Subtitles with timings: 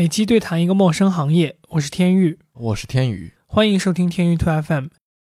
[0.00, 4.86] 每期对谈一个陌生行业，我是天玉，我是天宇，欢迎收听天域兔 FM。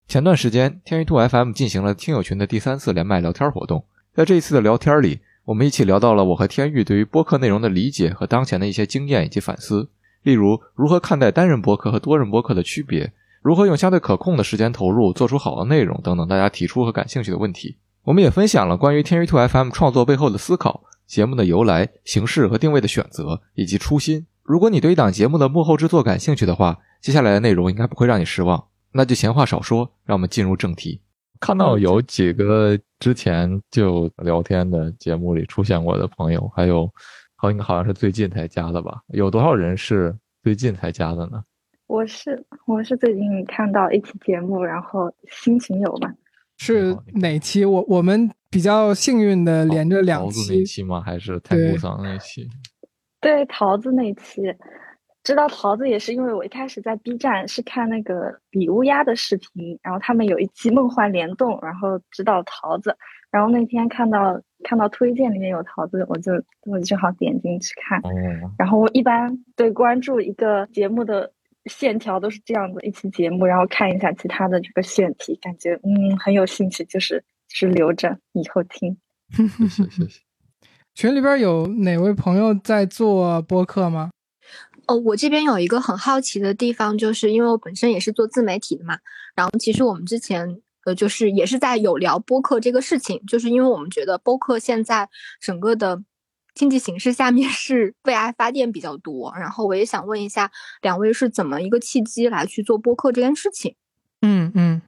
[0.08, 3.84] 前段时间，天域兔 FM 进行了听友群的第三次连麦聊天活动，
[4.16, 9.90] 在这一次的聊天里，我们一起聊到了我和天域对于播客内容的理解和当前的一些经验以及反思，
[10.24, 13.12] 例如如何看待单人播客和多人播客的区别，
[13.42, 17.76] 如何用相对可控的时间投入做出好的内容等等，大家提出和感兴趣的问题。
[18.04, 24.28] 我们也分享了关于天域兔 FM 创作背后的思考、节目的由来、形式和定位的选择以及初心。
[24.52, 28.62] 如果你对一档节目的幕后制作感兴趣的话，接下来的内容应该不会让你失望。
[28.92, 31.02] 那就闲话少说，让我们进入正题。
[31.40, 36.86] 看到有几个之前就聊天的节目里出现过的朋友，还有
[37.38, 39.00] 好应该好像是最近才加的吧？
[39.14, 40.14] 有多少人是
[40.44, 41.42] 最近才加的呢？
[41.88, 46.14] 我是我是最近看到一期节目，然后心情有吧？
[46.58, 47.64] 是哪期？
[47.64, 51.00] 我我们比较幸运的连着两期，那期吗？
[51.00, 52.50] 还是太古桑那期？
[53.22, 54.54] 对，桃子那期，
[55.24, 62.98] 知道桃子也是因为我一开始在 B 站是看那个比乌鸦的视频，然后他们有一期梦幻联动，然后知道桃子，
[63.30, 66.34] 然后那天看到看到推荐里面有桃子，我就
[66.66, 68.02] 我就正好点进去看，
[68.58, 71.32] 然后我一般对关注一个节目的。
[71.66, 78.98] 线条都是这样的一期节目，然后看一下其他的这个选题，感觉嗯很有兴趣，就是就是留着以后听。
[79.70, 80.22] 谢谢。
[80.96, 84.12] 群里边有哪位朋友在做播客吗？
[84.88, 88.98] 哦，我这边有一个很好奇的地方，就是因为我本身也是做自媒体的嘛，
[89.36, 96.04] 然后其实我们之前呃就是也是在有聊播客这个事情，就是因为我们觉得播客现在整个的。
[96.54, 103.74] 经济形势下面是为爱发电比较多，然后我也想问一下两位是怎么一个契机来去做播客这件事情？
[104.22, 104.82] 嗯嗯，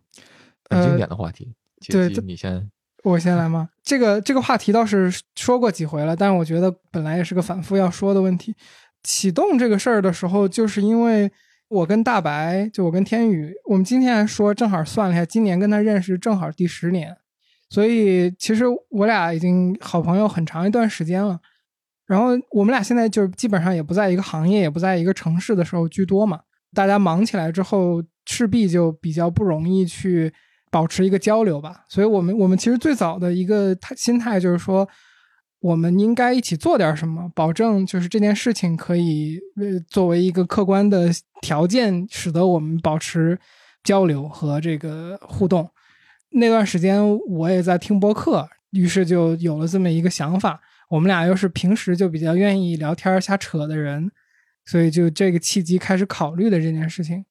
[0.69, 1.53] 很经典的话题。
[1.87, 2.69] 对，你先，
[3.03, 3.69] 我先来吗？
[3.83, 8.55] 这个这个话题倒是说过几回了，但是我觉得本来也是个反复要说的问题。
[9.03, 11.29] 启动这个事儿的时候，就是因为
[11.67, 17.13] 我跟大白，就我跟天宇，我们今天还说正好算了一下，今年跟他认识正好第十年，
[17.69, 21.37] 所以其实我俩已经好朋友很长一段时间了。
[22.05, 26.39] 然后我们俩现在就基本上也不在一个行业，也不在一个城市的时候居多嘛。
[26.73, 30.31] 大家忙起来之后，势必就比较不容易去
[30.73, 31.85] 保持一个交流吧。
[31.87, 34.89] 所以，我们我们其实最早的一个心态就是说，
[35.59, 41.09] 我们应该一起做点什么，保证就是这件事情可以呃作为一个客观的
[41.41, 43.37] 条件，使得我们保持
[43.83, 45.69] 交流和这个互动。
[46.31, 50.59] 那段时间我也在听播客，于是就有了这么一个想法。
[50.89, 54.11] 我们俩又是平时就比较愿意聊天瞎扯的人，
[54.65, 57.23] 所以就这个契机开始考虑的这件事情。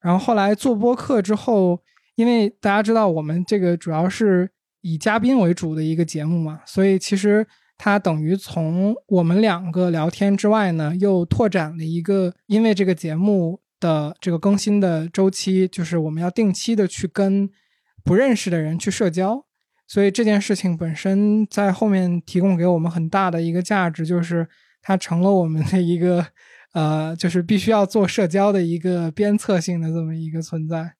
[0.00, 1.82] 然后后来做播客之后，
[2.16, 4.50] 因为大家知道我们这个主要是
[4.80, 7.46] 以嘉宾为主的一个节目嘛，所以其实
[7.78, 17.48] 它等于从我们两个聊天之外呢，又拓展了一个，因为这个节目的这个更新的周期，就是我们要定期的去跟
[18.02, 19.44] 不认识的人去社交。
[19.88, 24.48] 所以这件事情本身在后面提供给我们很大的一个价值，就是
[24.82, 26.26] 它成了我们的一个，
[26.72, 30.95] 呃，就是必须要做社交的一个鞭策性的这么一个存在。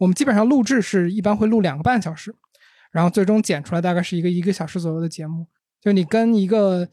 [0.00, 2.34] 我们基本上录制是一般会录两个半小时，
[2.90, 5.46] 然后最终剪出来大概是一个一个小时左右的节目。
[5.80, 6.88] 就你跟一个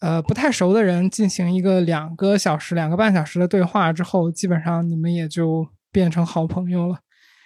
[0.00, 6.98] 呃不太熟的人进行一个两个小时、两个半小时的对话之后，基本上你们也就变成好朋友了。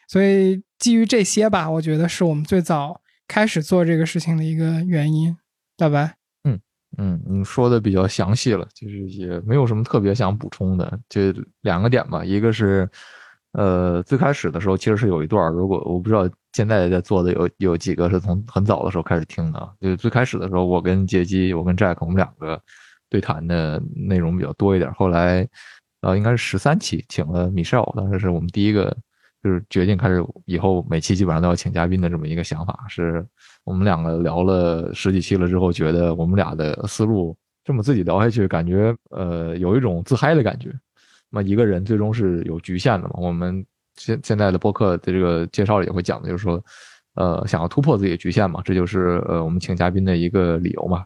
[0.09, 3.01] 所以基于这些吧，我觉得是我们最早。
[3.28, 5.34] 开始做这个事情的一个原因，
[5.78, 6.61] 大白，嗯
[6.99, 12.22] 嗯，你说的比较详细了，就是也没有什么特别想补充的，就两个点吧。
[12.22, 12.87] 一个是，
[13.53, 22.61] 呃，最开始的时候其实是有一段，如果我不知道现在在做的有有几个是从很早的时候开始听的，就最开始的时候，我跟杰基，我跟 Jack，我们两个
[23.09, 24.93] 对谈的内容比较多一点。
[24.95, 25.47] 后来，
[26.01, 28.97] 呃，应该是十三期，请了 Michelle，当时是我们第一个。
[29.45, 33.27] 就是决定开始以后每期基本上都要请嘉宾的这么一个想法，是
[33.65, 40.73] 我们两个聊了十几期了之后，觉得我们俩的思路这么自己聊下去，感觉呃有一种自嗨的感觉。
[41.32, 43.15] 那么一个人最终是有局限的嘛？
[43.16, 43.65] 我们
[43.97, 46.62] 现现在的播客的这个介绍也会讲的，就是说，
[47.15, 51.04] 呃，想要突破自己的局限嘛，这就是呃我们请嘉宾的一个理由嘛。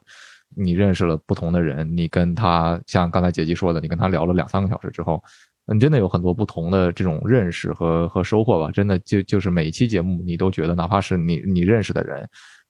[0.56, 5.22] 你认识了不同的人，你跟他像刚才姐姐说的，你跟他聊了两三个小时之后。
[5.68, 8.70] 你真的有很多不同的这种认识和和收获吧？
[8.70, 12.24] 真的就就是每一期节目，你都觉得哪怕是你你认识的人，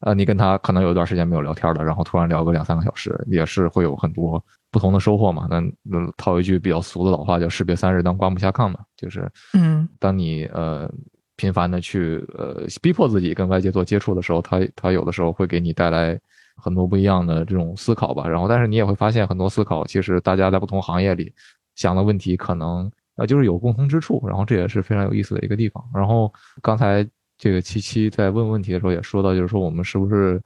[0.06, 5.49] 呃，你跟他可能有一段时间没有聊天了，然后突然聊个两三个小时，也是会有很多不同的收获嘛。
[5.50, 10.88] 那那套一句比较俗的老话叫“士别三日，当刮目相看”嘛，就是嗯，当你呃
[11.35, 16.17] 频繁的去呃逼迫自己跟外界做接触的时候，他他有的时候会给你带来
[16.56, 18.29] 很多不一样的这种思考吧。
[18.29, 21.35] 然后，但是你也会发现很多思考，其实大家在不同行业里。
[21.75, 25.85] 想的问题可能呃就是有共通之处，然后这也是非常有意思的一个地方。
[25.93, 26.32] 然后
[26.62, 27.05] 刚才
[27.38, 30.40] 这个七七在问问题的时候也说到，就是说我们是不是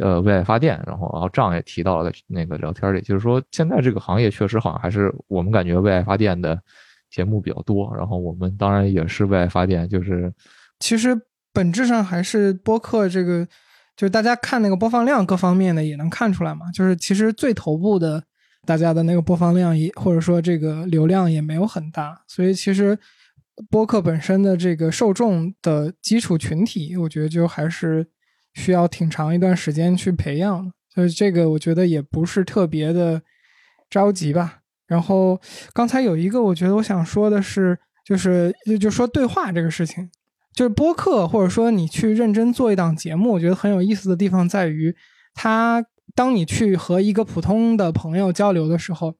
[0.00, 6.60] 呃为爱发电，然后然后账也提到了那个聊天里，就是说现在这个行业确实好像还是我们感觉为爱发电的
[7.10, 10.32] 节目比较多，然后我们当然也是为爱发电，就是
[10.80, 11.18] 其实
[11.52, 13.46] 本质上还是播客这个。
[13.94, 18.24] 就是大家看那个播放量各方面的也能看出来嘛，就是其实最头部的
[18.66, 22.98] 大家的那个播放量也或者说这个流量也没有很大，所以其实
[23.70, 28.06] 播客本身的这个受众的基础群体，我觉得就还是
[28.54, 33.22] 需要挺长一段时间去培养，所以这个我觉得也不是特别的
[33.90, 34.60] 着急吧。
[34.86, 35.40] 然后
[35.72, 40.10] 刚才有一个我觉得我想说的是，就是就说对话这个事情。
[40.54, 44.94] 就是播客，或者说你去认真做一档节目，我觉得很有意思的地方在于，
[45.32, 45.82] 它
[46.14, 49.14] 当你去和一个普通的朋友交流的时候，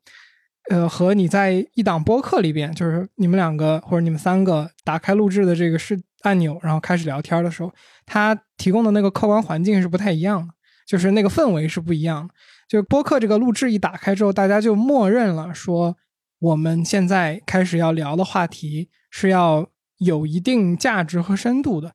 [0.70, 7.72] 呃，和你在一档播客里边，就是你们两个或者你们三个打开录制的这个是按钮，然后开始聊天的时候，
[8.06, 10.54] 它提供的那个客观环境是不太一样的，
[10.86, 12.34] 就是那个氛围是不一样的。
[12.68, 15.96] 就播客这个录制一打开之后，大家就默认了说，
[16.38, 19.68] 我们现在开始要聊的话题是要。
[19.98, 21.92] 有一定价值和深度的，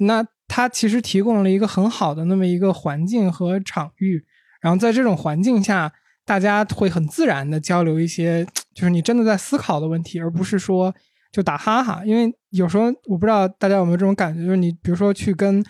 [0.00, 4.22] 那它其实提供了一个很好的那么一个环境和场域，
[4.60, 5.90] 然后在这种环境下，
[6.26, 8.44] 大家会很自然的交流一些，
[8.74, 10.94] 就是你真的在思考的问题，而不是说
[11.32, 12.02] 就打哈哈。
[12.04, 15.64] 因为有时候我不知道大家有没有这种感觉，就是你比如说去跟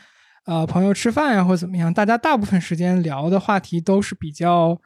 [0.46, 4.80] 呃朋友吃饭呀，或者怎么样，大家大部分时间聊的话题都是比较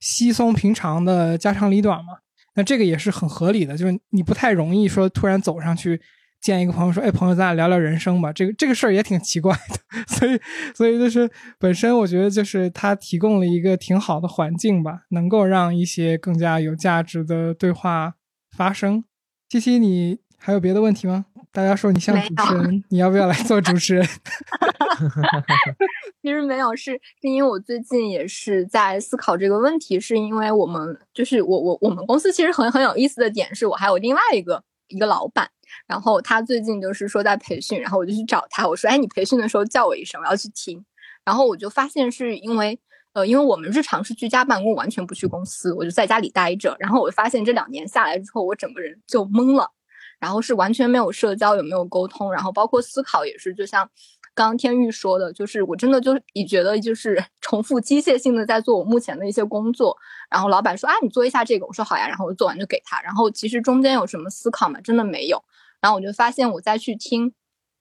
[0.00, 2.12] 稀松平常的家长里短嘛，
[2.54, 6.00] 那这个也是很合理的，就是你不太容易说突然走上去。
[6.46, 9.58] 见一个朋友说：“哎，朋友，咱俩聊聊人生吧。”这个这个事儿也挺奇怪的，
[10.06, 10.40] 所以
[10.74, 11.28] 所以就是
[11.58, 18.14] 本身我觉得就是它提供了一个挺好的环境吧，能够让一些更加有价值的对话
[18.56, 19.02] 发生。
[19.48, 21.26] 七七，你还有别的问题吗？
[21.50, 24.06] 大家说你像主持人， 你要不要来做主持人？
[26.22, 35.48] 其实没有，是是因为我最近也是在思考这个问题，是因为我们就是我我我们公司其实很很有意思的点是我还有另外一个一个老板。
[35.86, 40.84] 然后他最近就是说在培训，然后我就去找他，我说：“哎，你培训的时候叫我一声，我要去听。”
[41.24, 42.78] 然后我就发现是因为，
[43.12, 46.76] 呃，因为我们日常是居家办公，完全不去公司，我就在家里待着。
[46.78, 49.70] 然后我发现这两年下来之后，我整个人就懵了，
[50.18, 53.88] 然后是完全没有社交，也没有沟通，然后包括思考也是，就像
[54.34, 59.96] 刚刚天玉说的，就是我真的就你觉得就是 重复机械性的在做我目前的一些工作。
[60.30, 63.00] 然后老板说：“啊，你做一下这个。”我说：“好呀。”然后我做完就给他。
[63.02, 64.80] 然后其实中间有什么思考吗？
[64.80, 65.42] 真的没有。
[65.86, 67.32] 然后我就发现，我再去听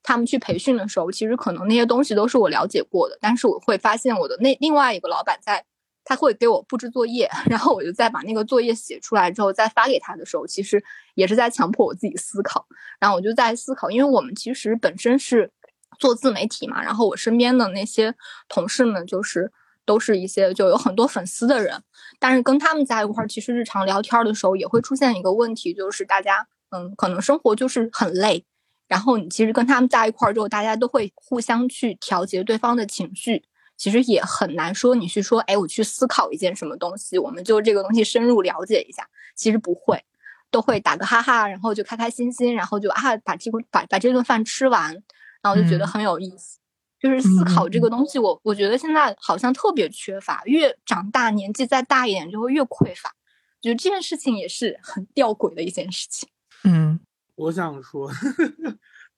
[0.04, 3.18] 他们去培训的时候，其实可能那些东西都是我了解过的。
[3.20, 5.66] 但是我会发现，我的那另外一个老板在，
[6.04, 10.84] 他会给我布置作业，然后我就再把那个作业写出来之后再发给他的时候，其实
[11.16, 12.68] 也是在强迫我自己思考。
[13.00, 15.52] 然后我就在思考，因为我们其实本身是
[15.98, 18.14] 做自媒体嘛，然后我身边的那些
[18.48, 19.52] 同事们，就是
[19.84, 21.82] 都是一些就有很多粉丝的人，
[22.20, 26.48] 但是跟他们在一块儿，其实日常聊天的时候也会出现一个问题，就是大家。
[26.76, 28.44] 嗯，可能生活就是很累，
[28.90, 33.42] 然后你其实跟他们在一块儿之后，大家都会互相去调节对方的情绪，
[33.78, 40.04] 其实也很难说你去说，哎，我去思考一件什么东西，我们就这个东西深入了解一下，其实不会，
[40.52, 44.94] 都会打个哈哈，然后就开开心心，然后就啊把这个把把这顿饭吃完，
[45.42, 46.60] 然后就觉得很有意思，
[47.00, 53.14] 就是思考这个东西，我我觉得现在好像特别缺乏，越长大年纪再大一点就会越匮乏，
[53.62, 56.30] 觉得这件事情也是很吊诡的一件事情。
[56.64, 57.00] 嗯，
[57.36, 58.10] 我想说，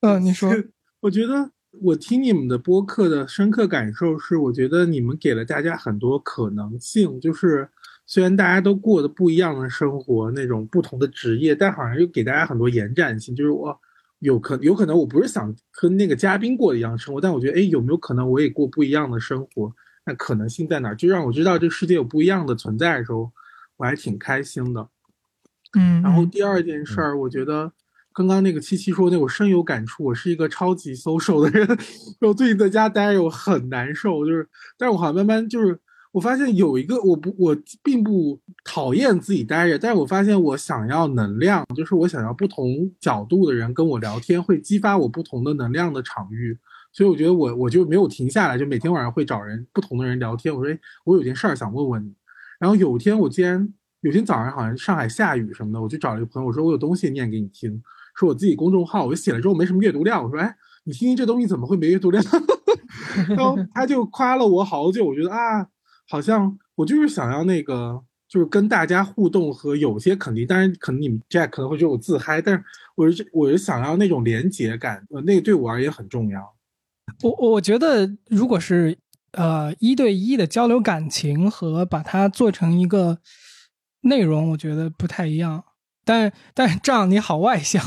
[0.01, 0.51] 嗯，你说，
[1.01, 1.51] 我觉得
[1.82, 7.20] 我听你们的播客的深刻感受是，我觉得你们给了大家很多可能性。
[7.22, 7.70] 就是
[8.06, 13.36] 虽然大家都过的不一样的生活，那种不同的职业，但好像又给大家很多延展性。
[13.36, 13.79] 就是我
[14.20, 19.72] 有可有可能我不是想跟那个嘉宾过的一样生活，但我觉得，哎，有没有可能我也过不一样的生活？
[20.06, 20.94] 那可能性在哪？
[20.94, 23.32] 就让我知道这个世界有不一样的存在的时候，
[23.75, 24.89] 我还挺开心的。
[25.74, 27.71] 嗯，然后第二件事儿，我觉得
[28.13, 30.05] 刚刚那个七七说那，我深有感触。
[30.05, 31.67] 我是一个超级 social 的人，
[32.21, 34.25] 我最近在家待着，我很难受。
[34.25, 34.47] 就是，
[34.77, 35.77] 但是我好像慢慢就是，
[36.13, 46.57] 我发现有一个，我不，我并不讨厌自己待着，但是我发现我想要能量，就是我想要不同角度的人跟我聊天，会激发我不同的能量的场域。
[46.93, 50.55] 所以我觉得我我就没有停下来，就每天晚上会找人不同的人聊天。
[50.55, 52.15] 我说，哎，我有件事儿想问问你。
[52.57, 53.74] 然后有一天我竟然。
[54.07, 57.81] 有天早上好像上海下雨什么的，我就找了一个朋友，我说我有东西念给你听，
[58.15, 62.23] 说我自己公众号，我写了之后没什么阅读量，我说哎，你听听这东西怎么会没阅读量？
[63.27, 65.67] 然后他就夸了我好久，我觉得啊，
[66.07, 72.63] 好像我就是想要那个就是跟大家互动和有些肯定，当然可能你们 Jack 可能会觉得我自嗨，但是
[72.95, 76.55] 我是我是想要那种连结感，呃，那个对我而言很重要。
[77.23, 78.97] 我我觉得如果是
[79.31, 83.19] 呃一对一的交流感情和把它做成一个
[84.07, 85.63] 内容，我觉得不太一样。
[86.03, 87.83] 但 但这样你好外向，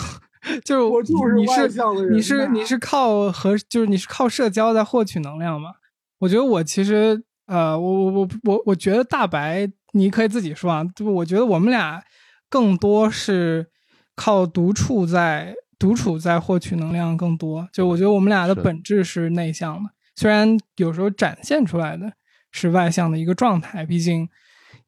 [0.64, 5.72] 就是我就是你外向的人你是你是靠和就是你是靠社交在获取能量嘛？
[6.20, 12.02] 我觉得我其实呃，我我我我我觉得大白你可以自己说啊，就我觉得我们俩
[12.48, 13.66] 更多是
[14.14, 17.68] 靠独处在独处在获取能量更多。
[17.72, 22.12] 就我觉得我们俩的本质是内向的，虽然有时候展现出来的
[22.52, 24.28] 是外向的一个状态，毕竟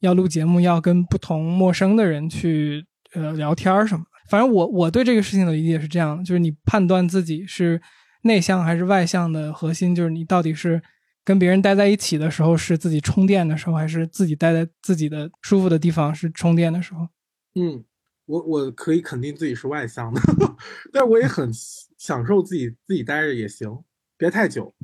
[0.02, 4.10] 要录节目要跟不同陌生的人去呃聊天什么的。
[4.28, 7.80] 反正我我对这个事情的理解是这样的，就是你判断自己是
[8.22, 10.80] 内向还是外向的核心，就是你到底是
[11.24, 17.08] 跟别人待在一起的时候是自己充电的时候，还是自己待在自己的舒服的地方是充电的时候。
[17.54, 17.84] 嗯，
[18.26, 20.20] 我我可以肯定自己是外向的，
[20.92, 21.50] 但我也很
[21.98, 23.84] 享受自己自己待着也行，
[24.16, 24.74] 别太久。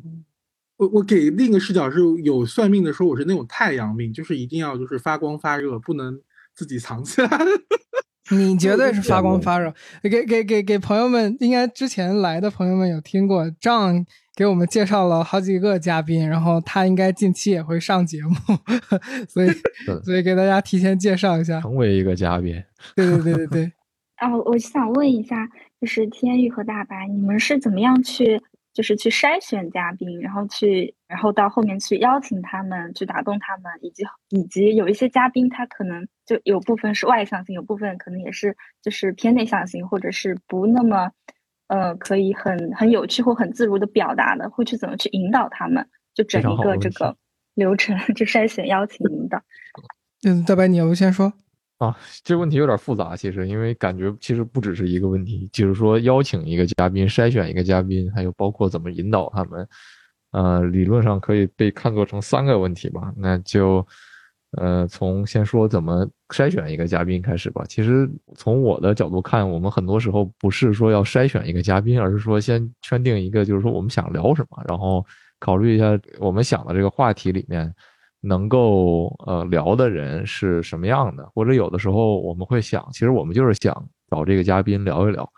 [0.79, 6.19] 我我给另一个视角是有算命的说我是那种太阳命，就是一定要就是发光发热，不能
[6.55, 7.29] 自己藏起来。
[8.31, 9.73] 你绝对是发光发热。
[10.03, 14.05] 给给给给朋友们，应该之前来的朋友们有听过，张
[14.37, 18.35] 给我们介绍了好几个嘉宾，然后他应该近期也会上节目，
[19.29, 19.49] 所以
[20.05, 21.61] 所以给大家提前介绍一下。
[21.61, 22.63] 成为一个嘉宾。
[22.95, 23.73] 对对对对对，
[24.17, 25.49] 啊，我想问一下，
[25.81, 28.41] 就是天宇和大白，你们是怎么样去，
[28.73, 41.11] 就是去筛选嘉宾，然后去，然后到后面去邀请他们，去打动他们，以及以及有一些嘉宾他可能就有部分是外向型，有部分可能也是就是偏内向型，或者是不那么，
[41.67, 47.17] 呃，可以很很有趣或很自如的表达的，会去怎么去引导他们，就整一个这个
[47.55, 49.43] 流程， 就筛选、邀请、引导。
[50.27, 51.33] 嗯，大白你要不先说？
[51.79, 59.69] 啊，这个问题有点复杂，其实因为感觉其实不只是一个问题，就是说邀请一个嘉宾、筛选一个嘉宾，还有包括怎么引导他们，
[60.33, 63.13] 呃，理论上可以被看作成三个问题吧。
[63.17, 63.87] 那就
[64.57, 67.65] 呃，从先说怎么筛选一个嘉宾开始吧。
[67.69, 75.07] 其实从我的角度看，我们很多时候不是说要筛选一个嘉宾，而是说先圈定一个，就是说我们想聊什么，然后
[75.39, 77.73] 考虑一下我们想的这个话题里面。
[78.21, 83.73] 能够呃聊的人是什么样的，或者有的时候我们会想，其实我们就是想
[84.11, 85.29] 找这个嘉宾聊一聊，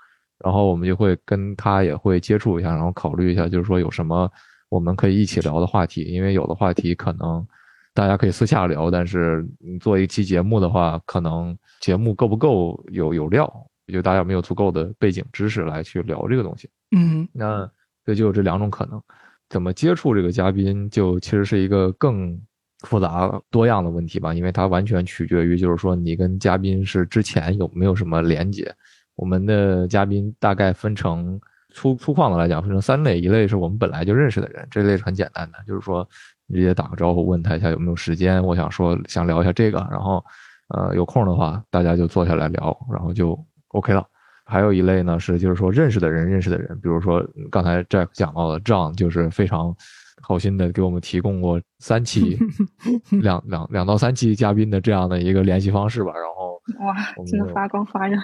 [0.43, 4.31] 然后我们就会跟他也会接触一下，然后考虑一下，就是说有什么
[4.69, 7.47] 我们可以一起聊的话题，因为有的话题可能
[7.93, 13.53] 大家可以私下聊，但是你做一期节目的话，可能节目够不够有有料，
[13.93, 16.71] 就大家没有足够的背景知识来去聊这个东西。
[16.97, 17.29] 嗯。
[17.33, 17.69] 那
[18.07, 19.03] 这就有这两种可能，
[19.51, 22.41] 怎么接触这个嘉宾，就其实是一个更
[22.83, 28.75] 复杂多样的问题吧，因为它完全取决于，就是说你跟嘉宾是之前有没有什么连接。
[29.17, 31.39] 我们的嘉宾大概分成
[31.75, 36.09] 粗粗犷的来讲，分成三类，一类是我们本来就认识的人，这类是很简单的，就是说
[36.47, 40.25] 你直接打个招呼，问他一下有没有时间，我想说想聊一下这个，然后
[40.69, 44.07] 呃有空的话大家就坐下来聊，然后就 OK 了。
[44.47, 47.23] 还有一类呢是就是说认识的人认识的人，比如说
[47.53, 49.77] 刚才 Jack 讲到的 John 就是非常
[50.21, 52.39] 好心的给我们提供过三期
[53.23, 56.95] 两两两到三期嘉宾的这样的一个联系方式吧，然后哇
[57.27, 58.17] 真的发光发热。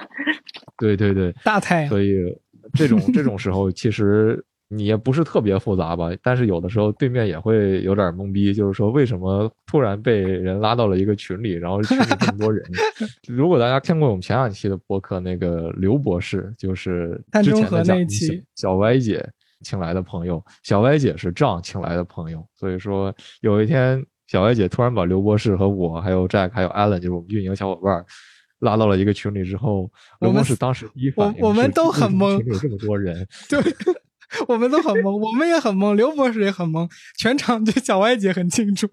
[0.79, 2.17] 对对对，大太阳所以
[2.75, 12.65] 这种这种时候其实你也不是特别复杂吧，但是有的时候对面也会有点懵逼，就是说为什么突然被人拉到了一个群里，然后群里这么多人。
[13.29, 17.11] 如果大家看过我们前两期的播客，那个刘博士就是
[17.45, 19.25] 之前的嘉宾那一期小歪姐
[19.63, 28.05] 请来的朋友，小歪姐是这样请来的朋友，所以说有一天小歪姐突然把刘博士和我还有 Jack 还有 Allen 就是我们运营小伙伴。
[28.61, 29.83] 拉到了一个群里之后，
[30.19, 33.15] 我们刘博士当时第一反应我我们都很懵有这么多人，
[33.51, 33.61] 对，
[34.49, 38.89] 我们都很懵，我们也很懵，刘博士也很懵，全场就小歪姐很清楚。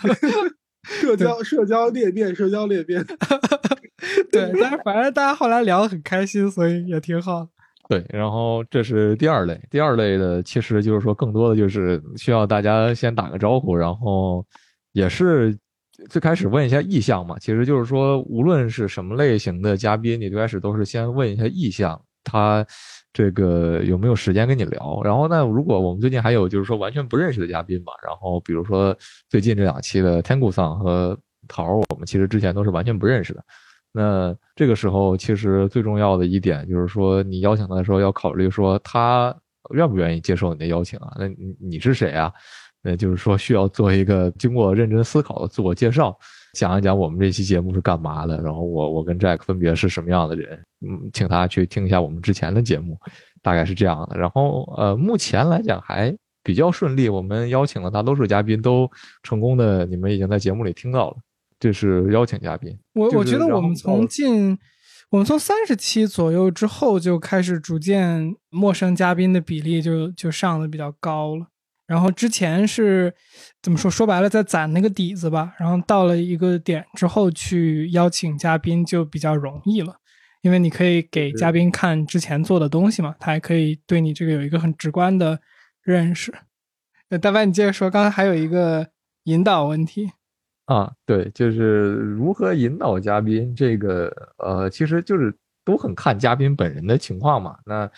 [0.88, 3.04] 社交社交裂变，社交裂变。
[4.32, 7.50] 对，但是反正大家后来聊得很开心，所以也挺好的。
[7.88, 14.44] 对，然后这是第二类，第二类的其实就是说更多的就是需要大家先打个招呼，然后
[14.92, 15.56] 也是
[16.10, 22.66] 最开始问一下意向嘛，其实就是说无论是什么类型的嘉宾，你最开始都是先问一下意向，他
[23.12, 25.00] 这个有没有时间跟你聊。
[25.04, 28.94] 然后呢，如果我们最近还有就是说完全不认识的嘉宾嘛，然后比如说
[29.30, 31.16] 最近这两期的天谷桑和
[31.46, 33.44] 桃儿，我们其实之前都是完全不认识的。
[33.96, 39.34] 那这个时候，其实最重要的一点就是说，你邀请他的时候要考虑说他
[39.70, 41.16] 愿不愿意接受你的邀请啊？
[41.18, 42.30] 那你你是谁啊？
[42.82, 46.14] 那就是说需要做一个经过认真思考的自我介绍。
[46.52, 52.98] 讲一讲我们这期节目是干嘛的，然后我我跟 Jack 分别是什么样的人，嗯，请他去听一下我们之前的节目，
[53.42, 54.18] 大概是这样的。
[54.18, 58.90] 然后呃，目前来讲还比较顺利，我们邀请了大多数嘉宾都
[59.22, 61.16] 成功的，你们已经在节目里听到了，
[61.58, 62.78] 这是邀请嘉宾。
[62.94, 64.58] 我我觉得我们从近，
[65.10, 71.46] 我们从三十期左右之后就开始逐渐陌生嘉宾的比例就就上的比较高了。
[71.86, 73.14] 然后之前是
[73.62, 73.88] 怎么说？
[73.88, 75.54] 说白了，在攒那个底子吧。
[75.56, 79.94] 然后到了一个点之后，去邀请嘉宾就比较容易了，
[80.42, 85.40] 因为你可以给嘉宾看之前做的东西嘛，他还可以对你这个有一个很直观的
[85.80, 86.34] 认识。
[87.08, 88.88] 那，大白，你接着说，刚才还有一个
[89.22, 90.10] 引导问题。
[90.66, 95.32] 啊，对，就是如何引导嘉宾，这个呃，其实就是
[95.64, 97.56] 都很看嘉宾本人的情况嘛。
[97.64, 97.88] 那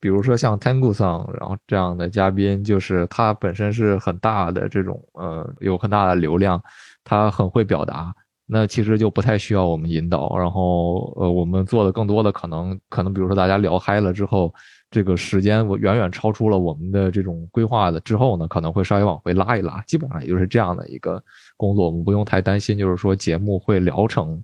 [0.00, 6.62] 比如说像 Tango Song，，然后这样的嘉宾，就是他本身是很大的这种呃，有很大的流量，
[7.04, 8.14] 他很会表达，
[8.46, 10.36] 那其实就不太需要我们引导。
[10.38, 14.52] 然后呃，我们做的更多的可能可能，比如说大家聊嗨了之后，
[14.94, 21.20] 这个时间我远远超出了我们的这种规划的之后呢，可能会稍微往回拉一拉，基本上也就是这样的一个
[21.56, 24.40] 工作，我们不用太担心，就是说节目会聊成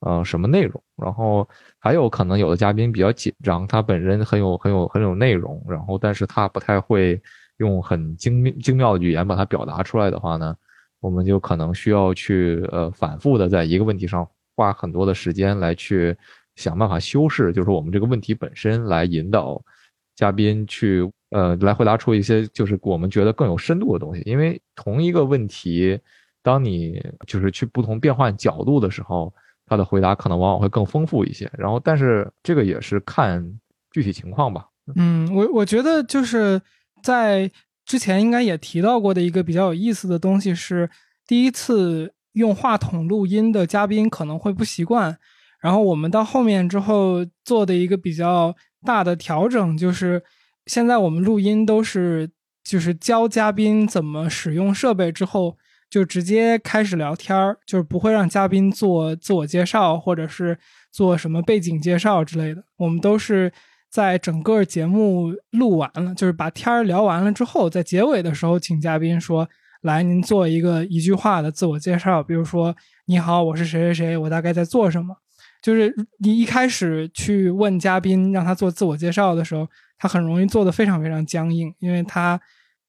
[0.00, 0.82] 呃什么内容。
[0.96, 1.46] 然后
[1.78, 7.20] 还有可能有的嘉宾比较紧张，他本身很有很有很有内容，然后但是他不太会
[7.58, 10.56] 用很精精妙的语言把它表达出来的话呢，
[11.00, 14.26] 我们就可能需要去呃反复的在一个问题上
[14.56, 16.16] 花很多的时间来去
[16.56, 19.62] 想办法修饰，就是我们这个问题本身来引导
[20.20, 25.98] 嘉宾去呃来回答出一些就是我们觉得更有深度的东西，因为同一个问题，
[26.42, 29.32] 当你就是去不同变换角度的时候，
[29.64, 31.50] 他的回答可能往往会更丰富一些。
[31.56, 33.42] 然后，但是这个也是看
[33.92, 34.66] 具体情况吧。
[34.94, 36.60] 嗯，我我觉得就是
[37.02, 37.50] 在
[37.86, 40.90] 之前应该也提到过的一个比较有意思的东西是，
[41.26, 45.16] 第一次用话筒录音的嘉宾可能会不习惯，
[45.62, 50.22] 然后我们到后面之后做的一个比较大的调整就是，
[50.66, 52.30] 现在我们录音都是
[52.64, 55.56] 就是教嘉宾怎么使用设备之后。
[55.90, 60.56] 就直接开始聊天儿，就是不会让嘉宾做自我介绍，或者是
[60.92, 62.62] 做什么背景介绍之类的。
[62.76, 63.52] 我们都是
[63.90, 69.48] 在整个节目录完了，就是把天儿聊完了之后，在结尾的时候，请嘉宾说
[69.82, 72.72] ：“来，您做一个一句话的自我介绍，比如说
[73.06, 75.16] ‘你好，我是谁谁谁，我大概在做什么’。”
[75.62, 79.68] 就是你一开始去问嘉宾让他做自我介绍的时候，
[79.98, 82.40] 他很容易做的非常非常僵硬，因为他。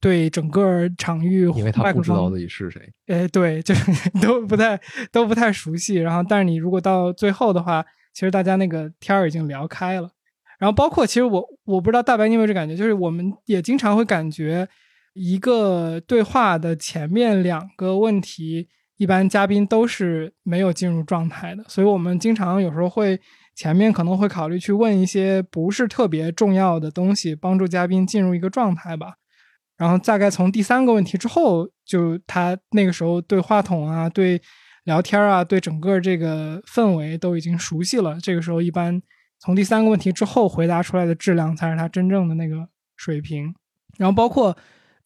[0.04, 2.92] 对整个场域，因为他不知道自己是谁。
[3.06, 4.82] 哎，对，就是都不太
[5.12, 5.94] 都不太熟悉。
[5.98, 10.10] 然后，但是你如果到最后的话，其实大家那个天儿已经聊开了。
[10.58, 14.68] 然后，包括其实我我不知道大白你有没有这感觉，就是我们也经常会感觉
[15.14, 18.70] 一个对话的前面两个问题，
[19.02, 21.66] 一般嘉宾都是没有进入状态的。
[21.68, 23.20] 所以我们经常有时候会
[23.56, 29.16] 前面可能会考虑去问一些不是特别重要的东西，帮助嘉宾进入一个状态吧。
[29.76, 34.40] 然后大概从第三个问题之后，就他那个时候对话筒啊、对
[34.84, 38.20] 聊天啊、对整个这个氛围都已经熟悉了。
[38.22, 39.02] 这个时候，一般
[39.40, 43.52] 从第三个问题之后回答出来的质量才是他真正的那个水平。
[43.98, 44.56] 然后包括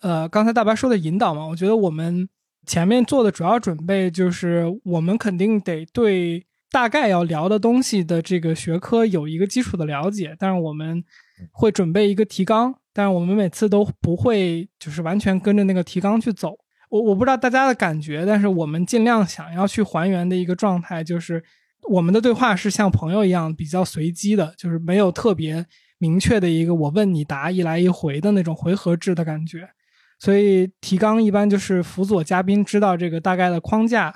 [0.02, 2.28] 呃刚才大白说的引导嘛，我觉得我们
[2.66, 11.04] 前面做的主要准备就是我们肯定得对大概要聊的东西的这个学科有一个基础的了解，但是我们
[11.52, 12.76] 会准备一个提纲。
[12.94, 16.58] 但是我们每次都不会就是完全跟着那个提纲去走，
[16.90, 21.44] 我我不知道大家的感觉，但是我们尽量想要去还原的一个状态，就是
[21.90, 25.66] 我们的对话是像朋友一样比较随机的，就是没有特别
[25.98, 29.68] 明确的一个我问你答一来一回的那种回合制的感觉，
[30.26, 34.12] 所以提纲一般就是辅佐嘉宾知道这个大概的框架，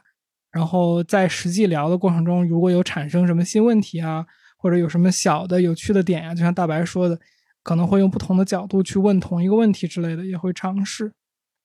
[0.52, 4.26] 然后在实际聊的过程中，如果有产生什么新问题啊，
[4.58, 7.20] 或者有什么小的有趣的点呀、啊，就像大白说的。
[7.62, 11.12] 可能会用不同的角度去问同一个问题之类的，也会尝试。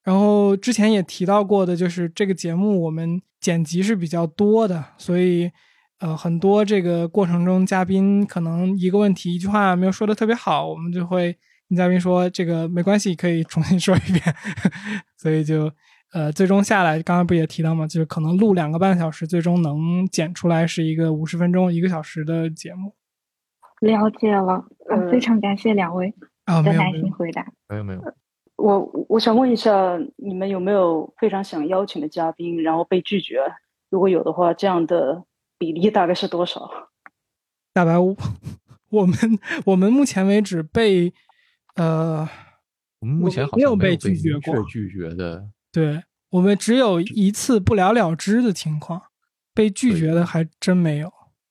[0.02, 5.50] 然后之前也提到过的，就是这个节目我们剪辑是比较多的，所以
[6.00, 11.34] 呃，很多这个过程中嘉宾可能一个问题一句话没有说的特别好，我们就会
[11.68, 14.22] 跟嘉宾说这个没关系，可以重新 说一遍。
[15.16, 15.70] 所以就
[16.12, 17.86] 呃，最终下来，刚刚不也提到吗？
[17.86, 22.94] 就是可能录两个半小时，最终能剪出来是一个五十分钟、一个小时的节目。
[23.80, 27.44] 了解了，呃，非常感谢两位啊，的耐心回答。
[27.68, 28.00] 没有没有，
[28.56, 33.40] 我我想问一下，你们有没有非常想邀请的嘉宾，然后被拒绝？
[33.90, 35.24] 如果有的话，这样的
[35.58, 36.70] 比例大概是多少？
[37.72, 37.98] 大白，
[38.90, 39.16] 我们
[39.66, 41.12] 我们目前为止被
[41.74, 42.28] 呃，
[43.00, 45.48] 我们目前好像没有被拒拒绝过，拒绝的。
[45.72, 49.02] 对我们只有一次不了了之的情况。
[49.56, 51.08] 被拒绝的还真没有。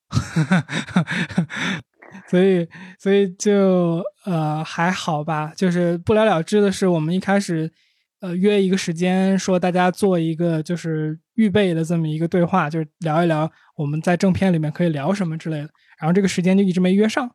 [2.27, 2.67] 所以，
[2.99, 7.71] 所以就呃还好吧，就是不了了之的是，我们一开始
[8.19, 15.69] 呃约一个时间，说大家做一个就是预备的这么一个对话，就是聊一聊我们在正片里面可以聊什么之类的。
[15.97, 17.33] 然后这个时间就一直没约上，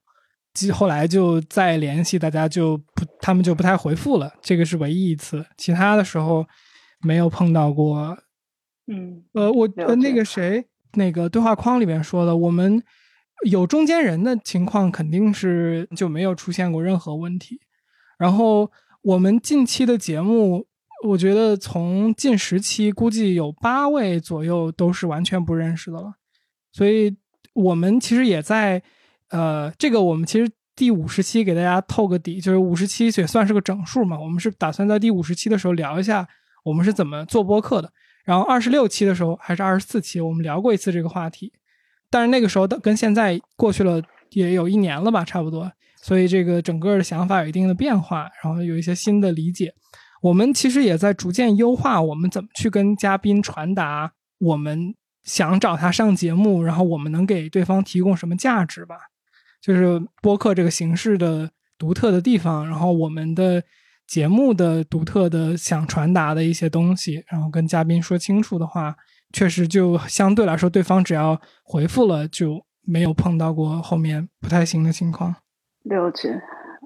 [0.73, 4.33] 后来就再联系大家就不，他们就不太回复了。
[4.43, 6.47] 这个是唯一一次，其他的时候
[7.01, 8.19] 没有碰到过。
[8.87, 12.83] 嗯，呃，我呃那个谁，那个对话框里面说的，我们。
[13.45, 17.61] 有中间人的情况，肯定是就没有出现过任何问题。
[18.19, 18.69] 然后
[19.01, 20.67] 我们近期的节目，
[21.05, 26.15] 我觉得从近十期估计有八位左右都是完全不认识的了。
[26.73, 27.17] 所以
[27.55, 28.83] 我们其实也在，
[29.31, 34.19] 呃，这个我们其实第五十期给大家透个底，就是五十期也算是个整数嘛。
[34.19, 36.27] 我们是打算在第五十期的时候聊一下
[36.65, 37.93] 我们是怎么做播客的。
[38.25, 41.53] 然后二十六期的时候还是二十四期，我们聊过一次这个话题。
[42.11, 45.71] 但是那个时候的跟现在过去了也有一年了吧，差不多，
[46.03, 49.75] 所以这个整个的想法有一定的变化，然后有一些新的理解。
[50.21, 58.97] 我们其实也在逐渐优化我们怎么去跟嘉宾传达我们想找他上节目，然后我们能给对方提供什么价值吧，
[59.61, 63.63] 就是播客这个形式的独特的地方，然后我们的
[64.07, 68.97] 节目的独特的想传达的一些东西，然后跟嘉宾说清楚的话。
[69.31, 75.35] 确实，就相对来说，对方只要回复了，就没有碰到过后面不太行的情况。
[75.83, 76.41] 了解，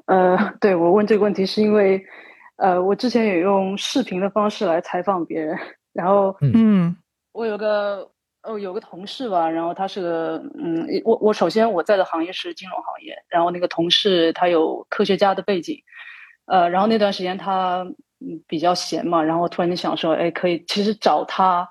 [0.07, 2.03] 呃，对我问这个问题是因为，
[2.57, 5.57] 呃，我之前也用视频的方式来采访别人，
[5.93, 6.97] 然后，嗯，
[7.31, 8.11] 我有个
[8.43, 15.83] 哦，有个同事吧，然后他是个，嗯，我我首先我在的行业是金融行业，然后那个同事他有科学家的背景，
[16.47, 17.87] 呃，然后那段时间他
[18.47, 21.69] 比较闲嘛，然后突然间想说，哎，可以，其实找他。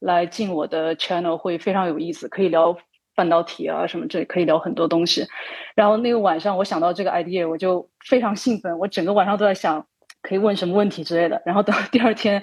[0.00, 2.76] 来进我的 channel 会非常有意思，可以聊
[3.16, 5.26] 半导体啊什么，这可以聊很多东西。
[5.74, 9.86] 然后那个晚上我想到这个 idea，我就非常兴奋，我整个晚上都在想
[10.20, 11.40] 可以问什么问题之类的。
[11.46, 12.42] 然后到 第二天，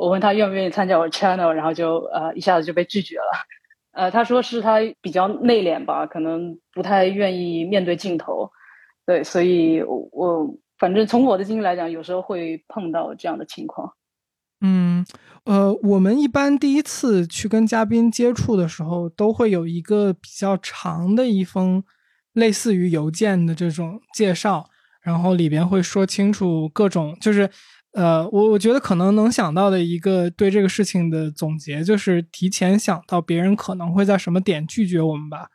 [0.00, 3.30] 我问他愿不愿意参加我 channel，然后就呃一下子就被拒绝了。
[3.92, 8.50] 呃，他说是他比较内敛吧，可能不太愿意面对镜头。
[9.04, 13.92] 对，所以我反正从我的经历来讲，有时候会碰到这样的情况。
[14.62, 15.04] 嗯，
[15.44, 21.82] 呃，我们一般第一次去跟嘉宾接触的时候，都会有一个比较长的一封
[22.32, 24.70] 类似于邮件的这种介绍，
[25.02, 27.50] 然后里边会说清楚各种，就是
[27.92, 35.48] 呃，我我觉得可能能想到的一个对这个事情的总结，就是提前想到别人可能会在什么点拒绝我们吧，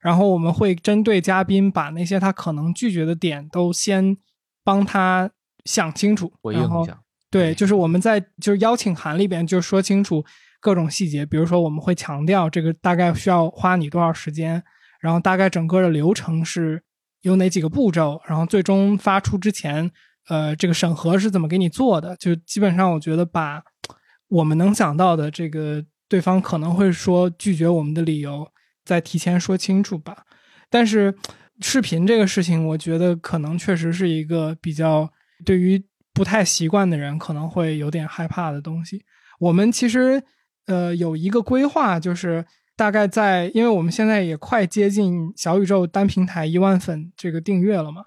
[0.00, 4.16] 然后我们会针对嘉宾把那些他可能拒绝的点都先
[4.64, 5.30] 帮他
[5.64, 6.98] 想清楚，回应一下。
[7.30, 10.24] 对，就是我们在就是邀请函里边就说清楚
[10.60, 14.62] 各种细节，比如说我们会强调这个大概需要花你多少时间，
[15.00, 16.82] 然后大概整个的流程是
[17.20, 19.90] 有哪几个步骤，然后最终发出之前，
[20.28, 23.62] 呃，这个审核是怎么给你做的，就基本上我觉得把
[24.28, 28.46] 我们能想到的这个对方可能会说拒绝我们的理由
[28.84, 30.24] 再提前说清楚吧。
[30.68, 31.14] 但是
[31.60, 35.10] 视频这个事情，我觉得可能确实是一个比较
[35.44, 35.84] 对于。
[36.14, 39.02] 不太习惯的人可能会有点害怕的东西。
[39.40, 40.22] 我们其实
[40.66, 42.44] 呃有一个规划，就是
[42.76, 48.04] 大概在，因为我们现在也快接近小宇宙单平台一万粉这个订阅了嘛。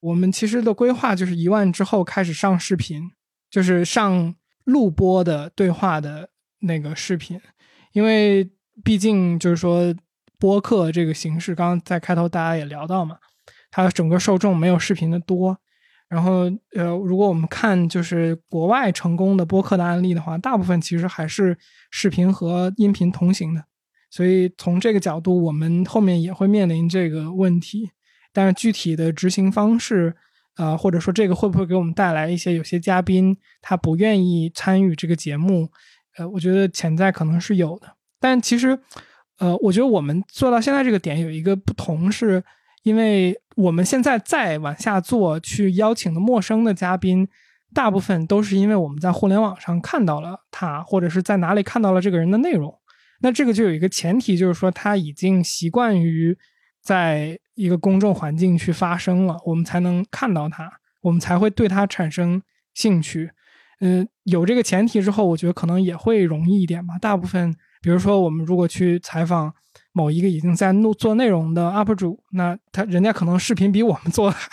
[0.00, 3.10] 我们其实的规划就是一万之后开始上视频，
[3.50, 4.34] 就是上
[4.64, 6.30] 录播的对话的
[6.60, 7.40] 那个视频，
[7.92, 8.50] 因为
[8.84, 9.94] 毕竟就是说
[10.38, 13.16] 播客这个形式，刚刚在开头大家也聊到嘛，
[13.70, 15.58] 它整个受众没有视频的多。
[16.08, 21.58] 然后，呃，如果我们看就是国外成功的播客的案例的话，大部分其实还是
[21.90, 23.62] 视频和音频同行的。
[24.10, 27.90] 所以从这个角度，我们后面也会面临这个问题。
[28.38, 30.14] 但是具体的执行方式，
[30.58, 35.68] 呃，或者说这个会不会给我们带来一些有些嘉宾他不愿意参与这个节目，
[36.16, 37.96] 呃，我觉得潜在可能是有的。
[38.20, 38.78] 但其实，
[39.40, 42.44] 呃，我觉得我们做到现在这个点有一个不同是。
[42.84, 47.28] 因为我们现在再往下做，去邀请的陌生的嘉宾，
[47.74, 52.72] 大部分都是因为我们在互联网上看到了他，或者是在哪里看到了这个人的内容。
[53.20, 56.34] 那这个就有一个前提，就是说他已经习惯于
[56.88, 60.72] 在一个公众环境去发声了，我们才能看到它，
[61.02, 62.40] 我们才会对它产生
[62.72, 63.30] 兴趣。
[63.80, 66.96] 嗯，有这个前提之后，我觉得可能也会容易一点吧。
[66.98, 69.52] 大部分，比如说我们如果去采访。
[69.92, 74.48] 某一个已经在弄做内容的 UP 主，那他人家可能视频比我们做的还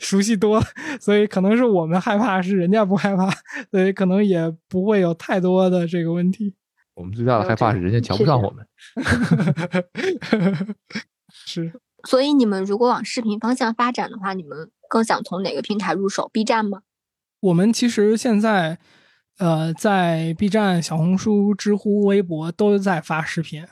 [0.00, 0.62] 熟悉多，
[0.98, 3.28] 所以可能是我们害怕，是人家不害怕，
[3.70, 6.54] 所以可能也不会有太多的这个问题。
[6.94, 8.66] 我们最大的害怕是人家瞧不上我们。
[11.48, 11.72] 是，
[12.06, 16.82] 所以你们如果往视频方向发展的话，你们更想从哪个平台入手？B 站吗？
[17.40, 18.78] 我们其实现在，
[19.38, 23.66] 呃，在 B 站、小红书、知乎、微博都在发视频，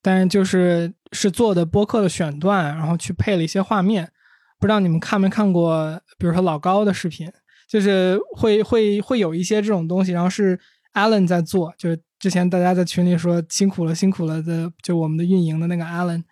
[0.00, 4.10] 但是就是是做的播客的选段，然后去配了一些画面。
[4.58, 7.30] 不知道你们看没看过，比如说老高的视频，
[7.68, 10.58] 就是会会会有一些这种东西，然后是
[10.94, 16.22] Allen 在做，就是之前大家在群里说辛苦了辛苦了的，就我们的运营的那个 Alan，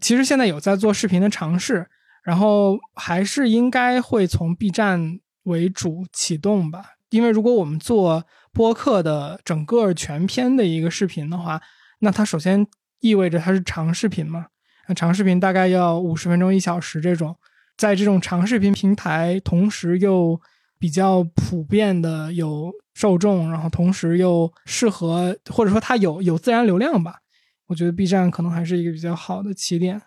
[0.00, 1.86] 其实现在有在做视频的尝试，
[2.22, 11.60] 然后还是应该会从 B 站为主启动吧，因为如果我们做播客的整个全篇的一个视频的话，
[12.00, 12.66] 那它首先
[13.00, 14.46] 意味着它是长视频嘛，
[14.88, 17.36] 那长视频大概要五十分钟一小时这种。
[17.76, 20.40] 在这种长视频平台，同时又
[20.78, 27.16] 比较普遍的有受众，然后同时又适合，或者说它有有自然流量吧，
[27.66, 30.00] 我觉得 B 站可能还是一个比较好的起点。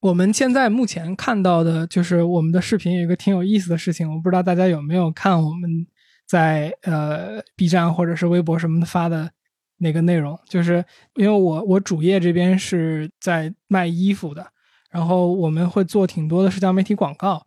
[0.00, 5.86] 我们现在目前看到的就是我们的视频有一个挺有意思的事情，我不知道大家有没有看我们
[6.26, 9.30] 在呃 B 站或者是微博什么的发的
[9.78, 14.46] 那个内容，就是因为我我主页这边是在卖衣服的。
[14.90, 17.44] 然后我们会做挺多的社交媒体广告，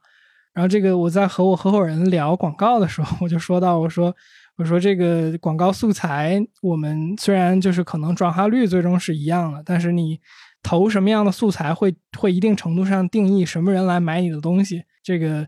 [0.51, 4.13] 然后这个我在和我合伙人聊广告的时候，我就说到，我说
[4.57, 10.19] 我说这个广告素材，我们虽然就是可能转化率最终是一样的，但是你
[10.61, 14.83] 投什么样的素材，会会一定程度上定义什么人来买你的东西。
[15.03, 15.47] 这个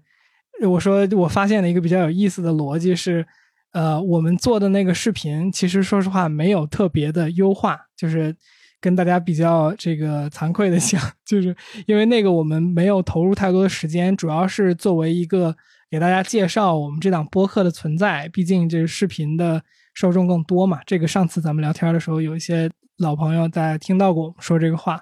[0.68, 3.26] 我说我发现了一个比较有意思的逻辑是，
[3.72, 8.36] 呃，我们做的那个视频，其实说实话没有特别的优化，就是。
[8.82, 11.54] 跟大家比较这个惭愧的讲，就是
[11.86, 15.54] 因为那个我们没有投入太多的时间，主要是作为一个
[15.90, 18.28] 给大家介绍我们这档播客的存在。
[18.30, 19.62] 毕竟这个视频的
[19.94, 20.80] 受众更多嘛。
[20.86, 25.02] 这个上次咱们聊天的时候，有一些老朋友在听到过我们说这个话。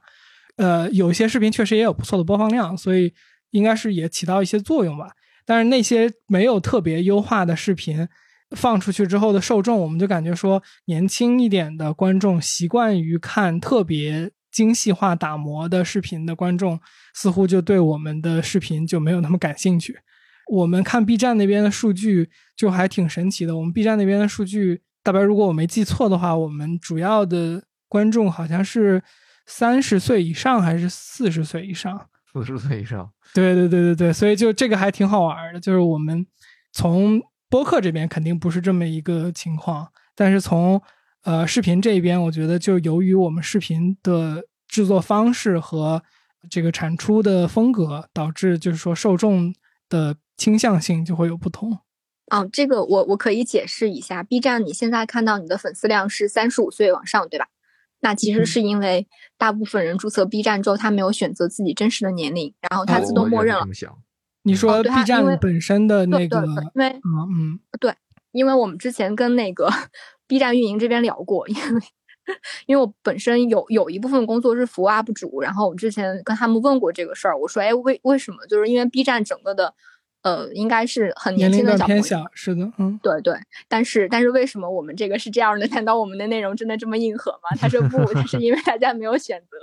[0.57, 3.13] 呃，有一些视频确实也有不错的播放量，所以
[3.51, 5.09] 应该是也起到一些作用吧。
[5.45, 8.07] 但是那些没有特别优化的视频。
[8.55, 16.79] 放出去之后的受众，我们就感觉说，年轻一点的观众习惯于看特别精细化打磨的视频的观众，
[17.13, 19.99] 似乎就对我们的视频就没有那么感兴趣。
[20.49, 23.55] 我们看 B 站那边的数据就还挺神奇的。
[23.55, 29.03] 我们 B 站那边的数据，大白，如果我没记错的话，我们主要的观众好像是
[29.45, 32.07] 三十岁以上还是四十岁以上？
[32.31, 33.09] 四十岁以上。
[33.33, 36.25] 对对对对对，所以就这个还挺好玩的，就是我们
[36.71, 37.21] 从。
[37.49, 40.81] 播客这边肯定不是这么一个情况，但是从
[41.23, 46.03] 呃视频这边，我觉得就由于我们视频的制作方式和
[46.49, 49.55] 这个产出的风格，导致就是说受众
[49.87, 51.79] 的倾向性就会有不同。
[52.29, 57.47] 哦，这个我我可以解释一下，B 站你现在看到你的粉丝量是三十五岁往上，对吧？
[58.01, 63.65] 那其实是因为大部分人注册 B 站之后，他没有选择自己真实的年龄，然后他自动默认了。
[64.43, 66.45] 你说 B 站本身的那个，
[66.75, 67.93] 因为嗯嗯，对，
[68.31, 69.67] 因为我们之前跟那个
[70.27, 71.81] B 站运营这边聊过，因为
[72.65, 78.45] 因为我本身有有一部分工作是服务 UP 主，然后我之前跟他们问过这个事儿，我说，哎，为为什么？
[78.47, 79.73] 就是因为 B 站整个的，
[80.27, 83.33] 呃，应该是很年轻的小偏小，是的，嗯，对对，
[83.69, 85.65] 但是但是为什么我们这个是这样的？
[85.67, 87.55] 难道我们的内容真的这么硬核吗？
[87.57, 89.57] 他说不， 是因为大家没有选择。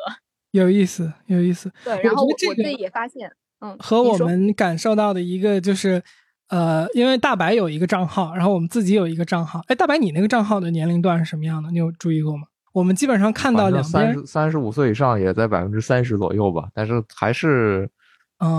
[0.52, 1.70] 有意思，有意思。
[1.84, 3.30] 对，然后我自己也发现。
[3.60, 6.02] 嗯和我们感受到的一个就是，
[6.48, 9.60] 呃，因为大白有一个账号，然后我们自己有一个账号。
[9.68, 11.70] 哎，大白，你那个账号的年龄段是什么样的？
[11.70, 12.46] 你有注意过吗？
[12.72, 17.88] 我们基本上看到两边三十五岁以上也在百分之三十左右吧，但是还是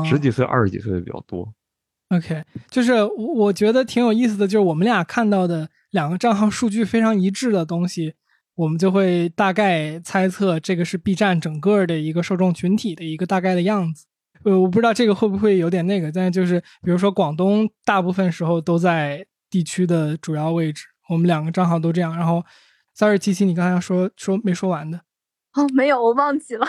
[0.09, 1.53] 十几岁、二十几岁的比较多。
[2.09, 8.13] OK，就是我我觉得挺有意思的，就是我们俩看到的两个账号数据非常一致的东西，
[8.53, 14.05] 我们就会大概猜测这个是 B 站整个的一个受众群体的一个大概的样子。
[14.43, 22.15] 呃，我不知道这个会不会有点那个，但就是比如说广东大部分时候都在地区的主要位置，我们两个账号都这样。
[22.15, 22.45] 然后
[22.93, 25.01] ，sorry，七七，你刚才说说没说完的？
[25.53, 26.67] 哦，没有，我忘记了。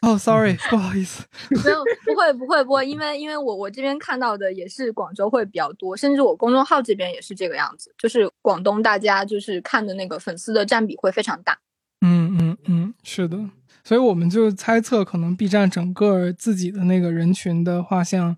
[0.00, 1.24] 哦，sorry，不好意思。
[1.64, 11.58] 没有，不会，不会，不会，因为因为我我这边看到的也是广州会比较多，甚至我公众号这边也是这个样子，就是广东大家就是看的那个粉丝的占比会非常大。
[12.00, 13.38] 嗯嗯嗯，是的。
[13.82, 18.36] 所以我们就猜测，可能 B 站整个自己的那个人群的画像，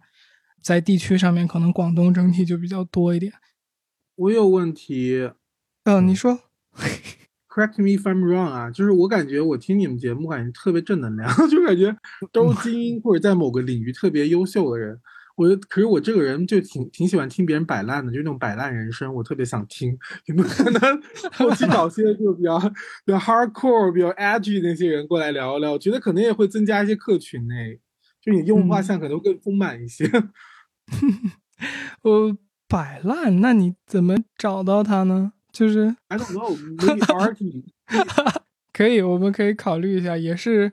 [0.62, 3.32] 在地区上面，可能广东整体就比较多一点。
[4.14, 5.30] 我有问题，
[5.84, 6.40] 嗯，你说
[7.50, 11.94] ，Correct me if I'm wrong 啊，就是我感觉我听你们节目，感觉特别正能量， 就感觉
[12.32, 14.98] 都是精英或者在某个领域特别优秀的人。
[15.36, 19.96] 我可是我这个人就挺挺喜欢听别人摆烂的，就那种摆烂人生，我特别想听。
[20.26, 22.58] 有没有可能 后期找些就比较
[23.06, 25.72] 比较 hardcore、比较 edgy 那些人过来聊一聊？
[25.72, 27.54] 我觉得可能也会增加一些客群呢，
[28.20, 30.04] 就你用户画像可能会更丰满一些。
[32.02, 32.36] 我
[32.68, 35.32] 摆烂，那你怎么找到他呢？
[35.52, 37.64] 就是 I don't know, maybe arty。
[38.72, 40.72] 可以，我们可以考虑一下，也是。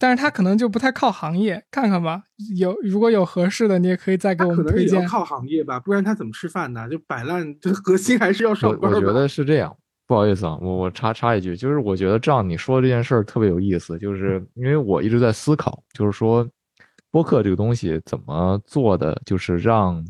[0.00, 2.22] 但是他可能就不太靠行业，看看吧。
[2.56, 5.04] 有如果有合适的，你也可以再给我们推荐。
[5.06, 6.88] 靠行业吧，不然他怎么吃饭呢？
[6.88, 8.92] 就摆烂，这核心还是要上班。
[8.92, 16.48] 我我觉得是这样，不好意思啊，我我插插一句，就是我觉得这样你说这件事儿特别有意思，就是因为我一直在思考，就是说
[17.10, 20.04] 播客这个东西怎么做的，就是让。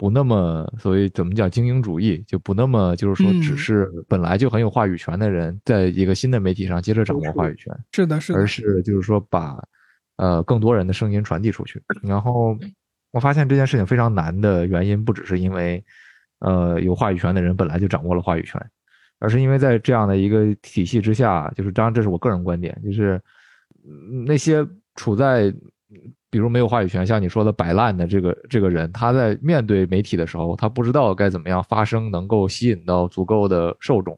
[0.00, 9.62] 不那么，所以怎么讲精英主义，就不那么就是说，只是本来就很有话语权的人，在一个新的媒体上接着掌握话语权，是的，是的，而是就是说把，
[10.16, 11.82] 呃，更多人的声音传递出去。
[12.02, 12.56] 然后
[13.10, 15.84] 我发现这件事情非常难的原因，不只是因为，
[16.38, 18.58] 呃，有话语权的人本来就掌握了话语权，
[19.18, 23.20] 而是因为在这样的一个体系之下，就是当然这是我个人观点，就是
[24.26, 25.54] 那些处在。
[26.30, 34.16] 比如没有话语权，像你说的摆烂的这个这个人，他在面对媒体的时候，他不知道该怎么样发声，能够吸引到足够的受众，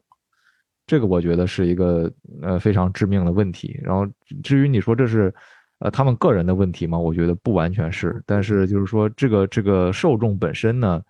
[0.85, 2.11] 这个我觉得是一个
[2.43, 3.79] 呃非常致命的问题。
[3.81, 4.07] 然后
[4.43, 5.33] 至于你说这是
[5.79, 6.99] 呃他们个人的问题吗？
[6.99, 11.01] 我觉得不完全是，但是就是说这个这个受众本身呢，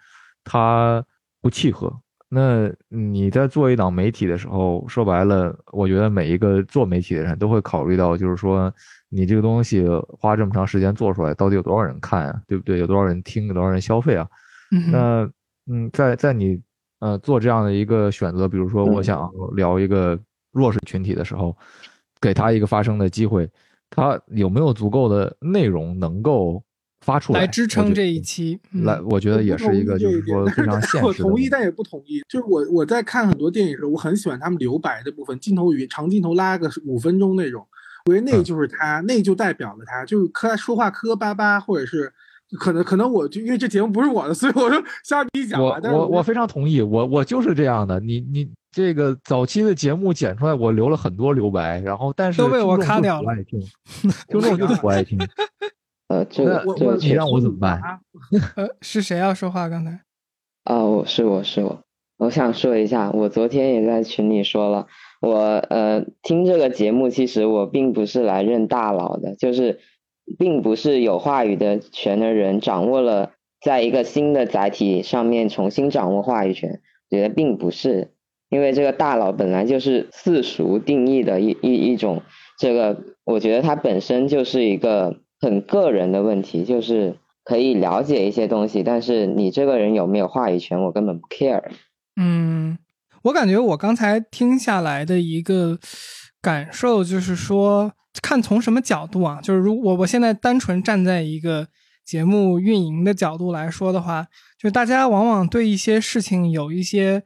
[0.46, 1.04] 他
[1.42, 1.94] 不契合。
[2.30, 8.74] 那你在做一档媒体的时候，说白了，我觉得每一个做媒体的人都会考虑到，就是说。
[9.14, 9.86] 你这个东西
[10.20, 12.42] 花这么长时间做出来，到底有多少人看啊？
[12.48, 12.80] 对不对？
[12.80, 13.46] 有多少人听？
[13.48, 14.28] 有多少人消费啊？
[14.92, 15.30] 那
[15.68, 16.60] 嗯，在在你
[17.00, 20.20] 呃做这样的一个选择，比如说我想聊一个
[20.52, 21.56] 弱势群体的时候，
[22.20, 23.48] 给他一个发声的机会，
[23.92, 26.64] 他有没有足够的内容能够
[27.02, 28.60] 发出来来支撑这一期？
[28.84, 31.06] 来，我觉得也是一个就是说非常 现实。
[31.06, 32.22] 我同意，但也不同意。
[32.28, 37.68] 就是我我在看很多电影的时候，我很喜欢他们留白的部分，镜头语长镜头拉个五分钟那种。
[38.06, 42.12] 我觉得那就是他，那就代表了他，就是磕说话磕磕巴巴，或者是
[42.60, 45.62] 可能可能我就因为这节目不是我的，所以我就瞎逼讲。
[45.62, 48.00] 我我我非常同意，我我就是这样的。
[48.02, 53.34] 你你这个早期的节目剪出来，我留了很多留白，然后但是都被我卡掉了。
[54.28, 55.18] 听众就是不爱听。
[56.10, 57.82] 呃，这个这个你让我怎么办？
[58.56, 59.70] 呃，是谁要说话？
[59.70, 60.02] 刚才
[60.66, 61.82] 啊，我是我是我，
[62.18, 64.88] 我想说一下，我昨天也在群里说了。
[65.26, 65.38] 我
[65.70, 69.80] 呃听这个节目，其实我并不是来认大佬的，就是
[70.38, 73.32] 并不是有话语的权的人掌握了，
[73.62, 78.12] 在一个新的载体上面重新掌握话语权，觉得并不是，
[78.50, 82.22] 因为这个大佬本来就是世俗定义的一一一种，
[82.60, 91.64] 这个我觉得它本身就是一个很个人的问题，就是可以了解一些东西，但是你这个人有没有话语权，我根本不 care。
[92.20, 92.78] 嗯。
[93.24, 95.80] 我感觉我刚才听下来的一个
[96.42, 99.40] 感受就是说，看从什么角度啊？
[99.42, 101.70] 就是如我我现在单纯站在一个
[102.06, 104.28] 节目运营的角度来说的话，
[104.60, 107.24] 就大家往往对一些事情有一些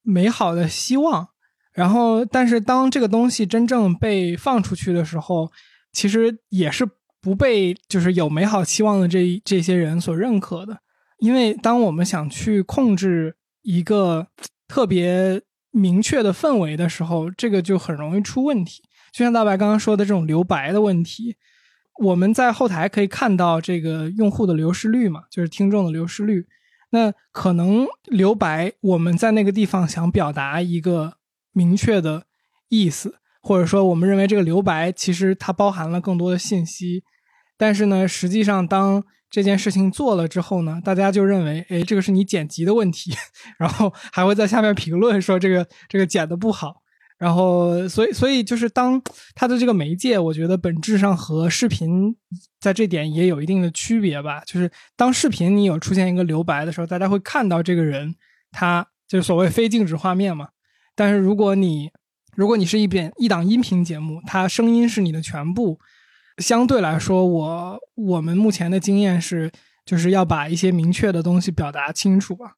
[0.00, 1.28] 美好的希望，
[1.74, 5.52] 然后但是当这个东西真正被放出去的时候，
[5.92, 6.88] 其实也是
[7.20, 10.78] 不被就是有美好期望的这这些人所认可的，
[11.18, 14.28] 因为当我们想去控制一个。
[14.74, 18.82] 特别明确的氛围的时候，这个就很容易出问题。
[19.12, 21.36] 就像大白刚刚说的这种留白的问题，
[22.00, 26.48] 我们在后台可以看到这个用户的流失率嘛，就是听众的流失率。
[26.90, 31.18] 那可能留白，我们在那个地方想表达一个
[31.52, 32.24] 明确的
[32.68, 37.04] 意思，或者说我们认为这个留白其实它包含了更多的信息，
[37.56, 39.04] 但是呢，实际上当
[39.34, 43.12] 这件事情做了之后呢，大家就认为，哎，这个是你剪辑的问题，
[43.58, 46.82] 然后还会在下面评论说这个这个剪的不好，
[47.18, 49.02] 然后所以所以就是当
[49.34, 52.14] 它的这个媒介，我觉得本质上和视频
[52.60, 54.40] 在这点也有一定的区别吧。
[54.46, 58.14] 就是当视频你有出现一个留白的时候，大家会看到这个人，
[58.52, 60.50] 他就是所谓非静止画面嘛。
[60.94, 61.90] 但是如果你
[62.36, 65.80] 如果你是一边一档音频节目，它声音是你的全部。
[66.38, 69.50] 相对来说，我我们目前的经验是，
[69.84, 72.54] 就是要把一些明确的东西表达清楚吧。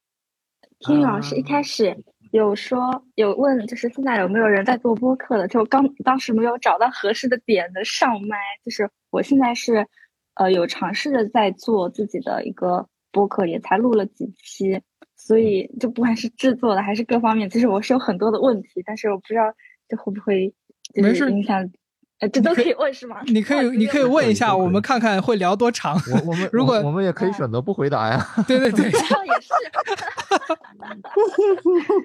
[0.79, 1.95] 听老师一开始
[2.31, 5.47] 有说有问，就是现在有没有人在做播客的？
[5.47, 8.37] 就刚当时没有找到合适的点的上麦。
[8.65, 9.87] 就是我现在是，
[10.35, 14.81] 呃，有尝试着在做自己的一个播客，也才录了几期，
[15.15, 19.43] 所以就不管是制作的还是各方面，其实我是有很多的问题，但是我不知道
[19.87, 20.53] 这会不会
[20.95, 21.69] 就是影响。
[22.19, 23.21] 呃，这都可以问是吗？
[23.27, 25.95] 你可以，你可以问一下，我们看看会聊多长。
[26.11, 28.25] 我我们 如果我们也可以选择不回答呀。
[28.47, 29.49] 对对对，这样也是。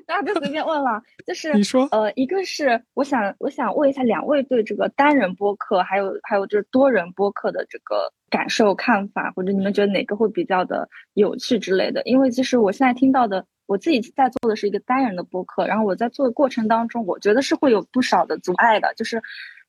[0.07, 12.03] 大家就随便问了，就是你说，呃，一个是我想我想问一下两位对这个单人播客，还有还有就是多人播客的这个感受看法，或者你们觉得哪个会比较的有趣之类的？
[12.05, 19.23] 因为其实我现在听到的，我自己在做的是一个单人的播客，然后我在做的过程当中，我觉得是会有不少的阻碍的，就是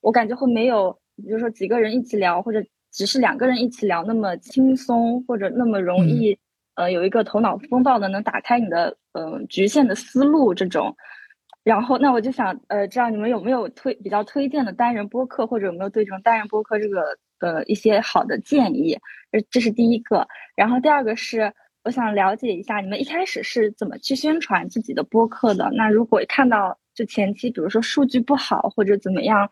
[0.03, 6.37] 我感觉会没有，比如说几个人一起聊，或者只是两个人一起聊那么轻松，或者那么容易。
[6.75, 10.95] 呃，有一个头脑风暴的，能打开你的嗯局限的思路这种，
[11.63, 18.97] 然后那我就想呃，知道你们有没有推比较推荐的单人播客，或者有没有对这种单人播客这个呃一些好的建议？
[19.31, 20.27] 这这是第一个。
[20.55, 25.69] 然后第二个是我想了解一下你们一开始是怎么去宣传自己的播客的？
[25.75, 29.47] 那如果看到就前期比如说数据不好或者怎么样，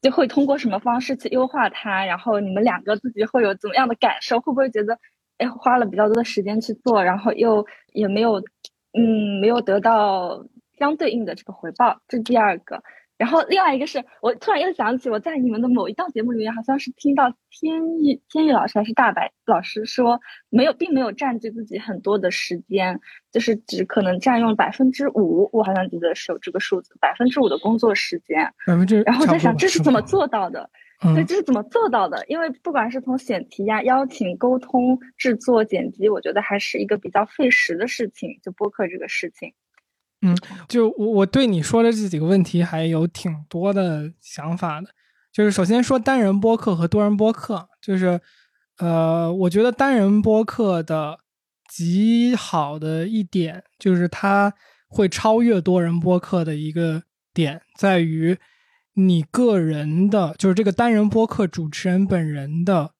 [0.00, 2.04] 就会通过什么方式去优化它？
[2.04, 4.38] 然后你们两个自己会有怎么样的感受？
[4.40, 4.98] 会不会觉得？
[5.38, 8.40] 哎，花了比较多的时间去做，然后又也没有，
[8.94, 10.42] 嗯，没有得到
[10.78, 12.82] 相对应的这个回报，这是第二个。
[13.18, 23.00] 然后另外一个是我突然又想起，我在你们的某一档节目里面，好像是听到天意天意老师还是大白老师说，没有，并没有占据自己很多的时间，
[23.32, 28.52] 就是只可能占用百分之五，我好像记得是有这个数字，百分之五的工作时间。
[28.66, 30.68] 百分之，然后在想这是怎么做到的？
[31.14, 32.24] 对，这是怎么做到的？
[32.26, 38.40] 因为不管是从选题呀、邀请、沟通、制作、剪辑，我觉得还是一个比较费时的事情。
[38.42, 39.52] 就播客这个事情，
[40.22, 40.36] 嗯，
[40.68, 44.88] 就我我对你说的这几个问题还有挺多的想法的。
[45.32, 48.20] 就是首先说单人播客和多人播客，就是
[48.78, 51.18] 呃，我觉得单人播客的
[51.68, 54.54] 极好的一点，就是它
[54.88, 57.02] 会超越多人播客的一个
[57.32, 58.38] 点在于。
[58.98, 62.92] 你个人的，就是这个单人播客主持人本人的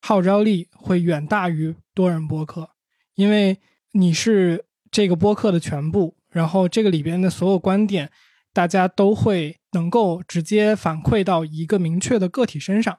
[0.00, 2.70] 号召力会远大于多人播客，
[3.16, 3.58] 因为
[3.90, 8.10] 你是这个播客的全部，然后这个里边的所有观点，
[8.52, 12.98] 大家都会能够直接反馈到一个明确的个体身上，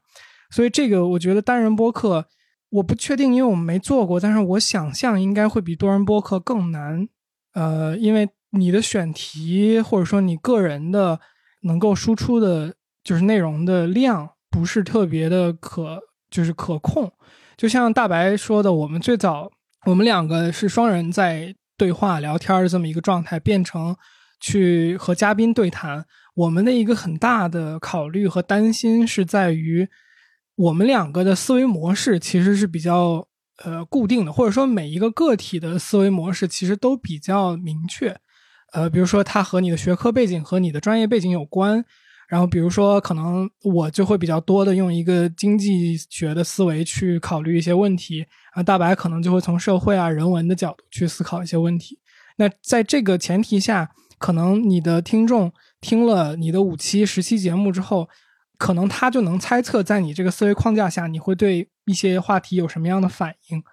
[0.50, 2.28] 所以这个我觉得单人播客
[2.70, 7.08] 我不确定，因为我们没做过，但是我想象应该会比多人播客更难，
[7.54, 11.20] 呃，因为你的选题或者说你个人的。
[11.66, 12.76] 能够输出的，
[13.06, 15.98] 就是内容的量不是特别的可，
[16.30, 17.10] 就是可控。
[17.56, 19.50] 就像大白说的，我们最早
[19.86, 23.96] 我们两个是双人在对话聊天的这么一个状态，变成
[24.40, 26.06] 去和嘉宾对谈。
[26.36, 29.88] 我们的一个很大的考虑和担心是在于，
[30.56, 33.28] 我们两个的思维模式其实是比较
[33.64, 38.18] 呃固定的，或者说每一个个体的思维模式其实都比较明确。
[38.72, 41.86] 呃，比如说它和你的学科背景和你的专业背景有关，
[42.28, 52.00] 然后比如说可能我就会比较多的用一个经济学的思维去考虑一些问题，啊，大白可能就会从社会啊人文的角度去思考一些问题。
[52.38, 55.52] 那在这个前提下，可能你的听众
[55.82, 58.08] 听了你的五期、十期节目之后，
[58.58, 63.64] 可能他就能猜测在你这个思维框架下，你会对一些话题有什么样的反应。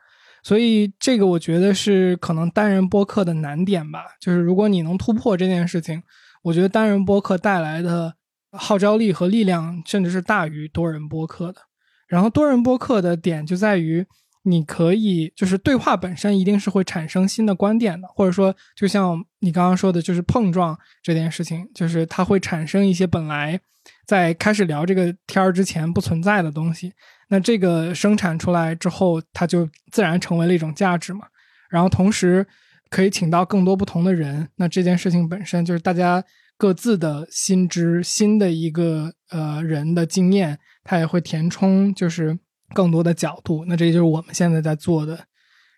[0.43, 6.03] 所以这个我觉得是可能单人播客的难点吧，就是如果你能突破这件事情，
[6.43, 8.14] 我觉得单人播客带来的
[8.53, 11.61] 号召力和力量，甚至是大于多人播客的。
[12.09, 14.07] 然后多人播客的点就在于，
[14.43, 23.61] 你可以就是对话本身一定是会产生新的观点的，或者说就像你刚刚说的，就是碰撞这件事情，就是它会产生一些本来
[24.07, 26.93] 在开始聊这个天儿之前不存在的东西。
[27.28, 31.26] 那这个生产出来之后，它就自然成为了一种价值嘛。
[31.68, 32.45] 然后同时
[32.88, 36.24] 可以请到更多不同的人，那这件事情本身就是大家
[36.57, 42.36] 各自的新知、新的一个呃人的经验，它也会填充就是
[42.75, 43.64] 更多的角度。
[43.66, 45.27] 那这就是我们现在在做的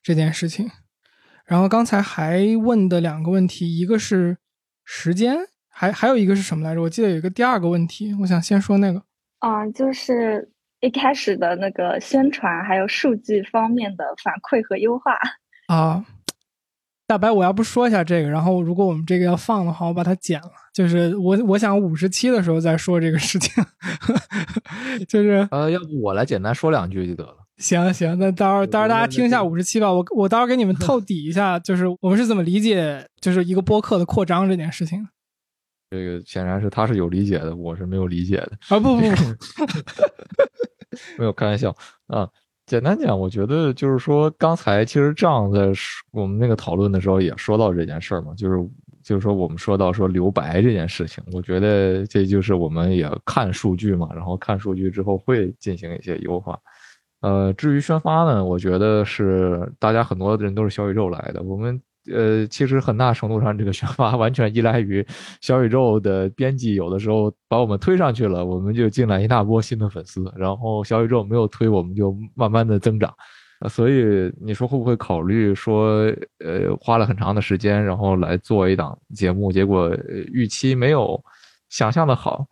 [0.03, 0.71] 这件事情。
[1.45, 4.39] 然后刚才还问的两个问题，一个是
[4.85, 5.37] 时间，
[5.69, 6.83] 还还有一个是什么来着？
[6.83, 9.03] 我记得有一个第二个问题，我想先说那个
[9.39, 10.51] 啊，就是。
[10.85, 15.17] 一开始的那个宣传，还有数据方面的反馈和优化
[15.69, 16.05] 啊，
[17.13, 20.51] 大白，我要不说一下这个，然后如果我们这个要放的话，我把它剪了。
[20.73, 23.63] 就是我我想五十七的时候再说这个事情，
[25.07, 27.37] 就是呃，要不我来简单说两句就得了。
[27.59, 29.93] 行行，那到时候到时候大家听一下五十七吧。
[29.93, 35.07] 我我到时候给你们透底一下，就是我们是怎么理解就是一个播客的扩张这件事情。
[35.91, 38.81] 这个显然是他是有理解的，我是没有理解的啊！
[38.81, 39.07] 不不不，
[41.21, 42.27] 没有开玩笑啊！
[42.67, 45.73] 简单讲，我觉得就是说，刚才其实这样在
[46.11, 48.69] 我们那个讨论的时候也说到这件事儿嘛，就是
[49.03, 56.59] 就是说我们说到说留白这件事情，我觉得这就是我们也看数据嘛，然后看数据之后会进行一些优化。
[57.21, 61.81] 呃，至于宣发呢，我觉得是大家很多人都是小宇宙来的，我们。
[62.11, 65.07] 呃，其实很大程度上，这个宣发完全依赖于
[65.41, 73.15] 小宇宙的编辑，有的时候把我们推上去了，我们就进来一大波新的粉丝，然后小宇宙没有推，我们就慢慢的增长。
[73.69, 76.13] 所以你说会不会考虑说，
[76.45, 79.89] 呃，花了很长的时间，然后来做一档节目，结果
[80.33, 81.23] 预期没有
[81.69, 82.45] 想象的好？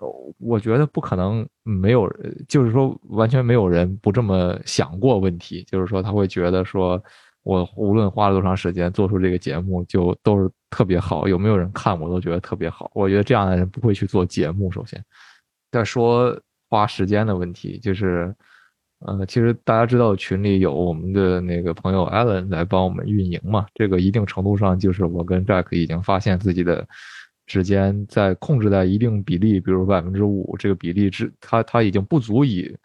[0.00, 2.08] 呃，我觉得不可能，没有，
[2.48, 7.02] 就是说完全没有人不这么想过问题，就是说他会觉得说。
[7.44, 11.26] 我无论花了多长时间做出这个节目，就都是特别好。
[11.26, 12.90] 有没有人看，我都觉得特别好。
[12.94, 14.70] 我觉得这样的人不会去做节目。
[14.70, 15.04] 首先，
[15.72, 16.40] 再说
[16.70, 18.32] 花时间的问题，就是，
[19.00, 23.66] 呃，其实大家知道群里有我们的那个朋友 Allen 来帮我们运营嘛。
[23.74, 26.86] 这个一定程度上就是我跟 Jack 已经发现自己的
[27.48, 32.76] 时间在控制在一定比例，比如百分之五这个比例之，他他已经不足以。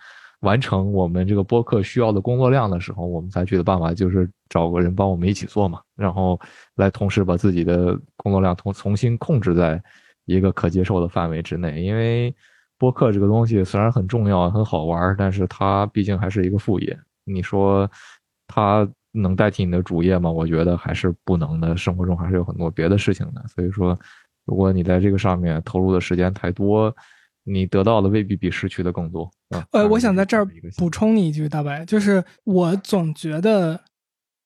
[0.42, 6.40] 完成我们这个播客需要的工作量的时候，我们采取的办法就是找个人帮我们一起做嘛，然后
[6.76, 9.82] 来同时把自己的工作量重重新控制在
[10.26, 11.82] 一个可接受的范围之内。
[11.82, 12.34] 因为
[12.78, 16.96] 播客这个东西虽然很重要、很好玩，但是它毕竟还是一个副业。
[17.26, 17.90] 你说
[18.48, 20.30] 它能代替你的主业吗？
[20.30, 21.76] 我觉得还是不能的。
[21.76, 23.44] 生活中还是有很多别的事情的。
[23.48, 23.98] 所以说，
[24.46, 26.96] 如果你在这个上面投入的时间太多，
[27.50, 29.32] 你得到的未必比失去的更多。
[29.72, 30.46] 呃，我想在这儿
[30.78, 33.80] 补充你一句，大白，就是我总觉得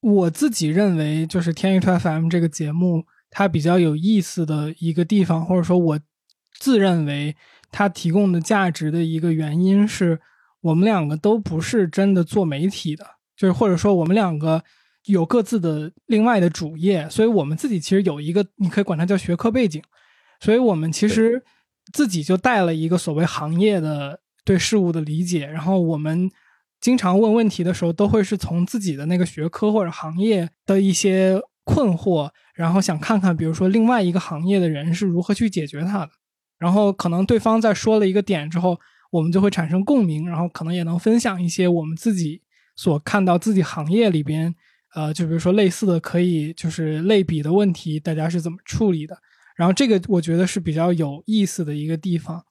[0.01, 5.99] 我自己认为，就是天娱兔 FM 这个节目它比较有意思的一个地方，或者说我
[6.59, 7.35] 自认为
[7.71, 10.19] 它提供的价值的一个原因是，
[10.61, 13.03] 我们两个都不是真的做媒体的，
[13.35, 14.63] 就是或者说我们两个
[15.05, 19.81] 有各自的另外的主业，所以我们自己其实有一个你可以管它叫学科背景，
[20.39, 21.43] 所以我们其实。
[21.93, 26.29] 自己就带了一个所谓行业的对事物的理解，然后我们
[26.79, 36.11] 经常问问题的时候，都会是从自己的那个学科或者行业的一些困惑，然后想看看，比如说另外一个行业的人是如何去解决它的，
[36.57, 38.79] 然后可能对方在说了一个点之后，
[39.11, 42.41] 我们就会产生共鸣，然后可能也能分享一些我们自己
[42.75, 44.55] 所看到自己行业里边，
[44.95, 49.15] 呃，就比如说类似的可以就是类比的问题，大家是怎么处理的。
[49.61, 52.43] 然后这个我觉得是比较有意思的一个地方，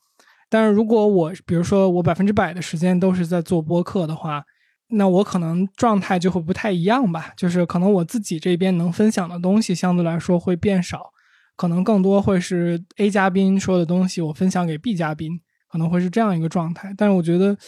[0.48, 4.44] 但是如果我比如说我百分之百的时间都是在做播客的话，
[4.90, 7.32] 那我可能状态就会不太一样吧。
[7.36, 11.10] 就是可能我自己这边能分享的东西相对来说会变少，
[11.56, 15.32] 可能更多会是 A 嘉宾说的东西我分享给 B 嘉宾，
[15.68, 16.94] 可能会是这样一个状态。
[16.96, 17.58] 但是我觉得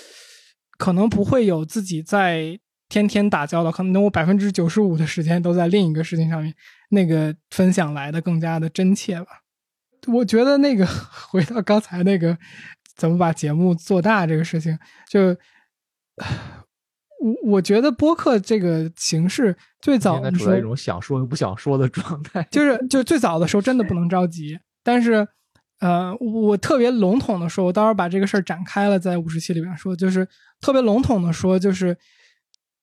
[0.78, 2.56] 可能不会有自己在
[2.92, 6.52] 天天打交道，可能我百分之九十五的时间都在另一个事情上面。
[6.90, 9.28] 那个分享来的更加的真切吧，
[10.08, 10.86] 我觉得那个
[11.30, 12.36] 回到刚才那个
[12.94, 14.78] 怎么把节目做大这个事情，
[15.08, 15.28] 就
[17.18, 25.26] 我我觉得播客这个形式最早的处在一种想说又不想说的状态， 就是就最早的时候真的不能着急，但是
[25.80, 30.28] 呃，我特别笼统的说，我到时候把这个事儿展开了在五十期里边说，就是
[30.60, 31.96] 特别笼统的说，就是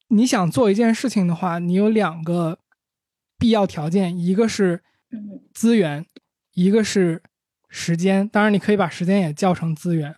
[0.10, 2.60] 你想做一件事情的话，你有两个。
[3.42, 4.84] 必要条件，一个是
[5.54, 6.06] 资源，
[6.56, 7.24] 一个是
[7.70, 8.28] 时间。
[8.28, 10.14] 当然，你可以把时间也叫成资源。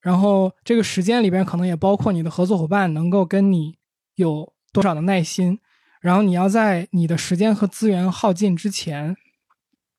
[0.00, 3.78] 然后，这个时间里边可能也包括你的合作伙伴能够跟你
[4.14, 5.58] 有多少的耐心。
[6.00, 9.16] 然后，你要在你的时间和资源耗尽之前，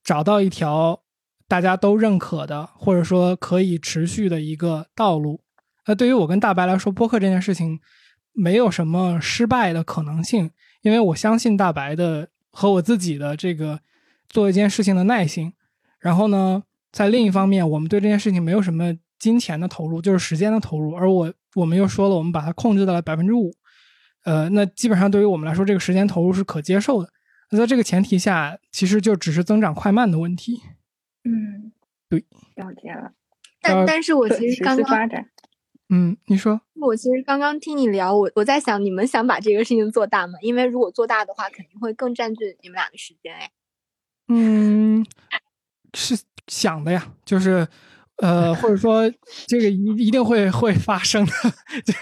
[0.02, 1.02] 找到一条
[1.50, 5.42] 大家都认可的，或者说可以持续的一个道路。
[5.86, 7.82] 那对于我跟大白来说，播客这件事情
[8.34, 12.30] 没有什么失败的可能性，因为我相信大白的。
[12.56, 13.80] 和我自己的这个
[14.30, 15.54] 做一件事情的耐心，
[15.98, 16.62] 然后呢，
[16.92, 20.94] 在另一方面，我们对这件事情没有什么金钱的投入，就是时间的投入。
[20.94, 23.52] 而我我们又说了，我们把它控制在了百分之五，
[24.24, 27.10] 呃，那基本上对于我们来说，这个时间投入是可接受的。
[27.50, 30.62] 那在这个前提下，其实就只是增长快慢的问题。
[31.24, 31.72] 嗯，
[32.08, 32.24] 对，
[32.54, 33.14] 了解了。
[33.64, 35.10] 但但是我其实刚刚。
[35.90, 40.34] 嗯，你说，我其实刚刚听你聊，我我在想，你们想把这个事情做大吗？
[40.42, 43.52] 因为如果做大的话，肯定会更占据你们俩的时间哎。
[44.30, 45.06] 嗯，
[45.94, 46.18] 是
[46.48, 47.68] 想的呀，就是，
[48.18, 49.12] 呃，或者说
[49.46, 51.32] 这个一一定会会发生的，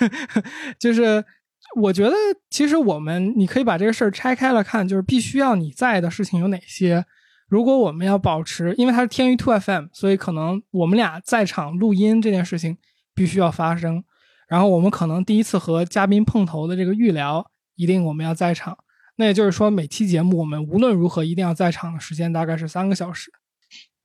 [0.80, 1.26] 就是
[1.76, 2.16] 我觉得
[2.50, 7.06] 其实我们你可以把这个事儿拆开了看，就是必须要你在的事情有哪些。
[7.50, 12.78] 如果我们要保持，因为它是天娱 Two FM，所以可能我们俩在场录音这件事情。
[13.22, 14.04] 必须要发生，
[14.48, 17.46] 然后我们可能第一次和嘉宾碰头的这个预聊，
[17.76, 18.76] 一定我们要在场
[19.18, 23.32] 那也就是说，每期节目我们无论如何一定要在场的时间大概是三个小时，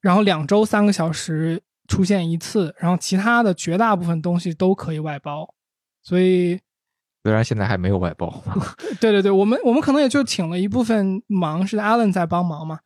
[0.03, 5.55] 然后两周三个小时出现一次，然后其他的绝大部分东西都可以外包。
[6.03, 6.61] 所以，
[7.25, 8.43] 虽然现在还没有外包，
[9.01, 12.81] 对对对，我们我们可能也就请了一部分忙，是 Allen 在帮忙嘛。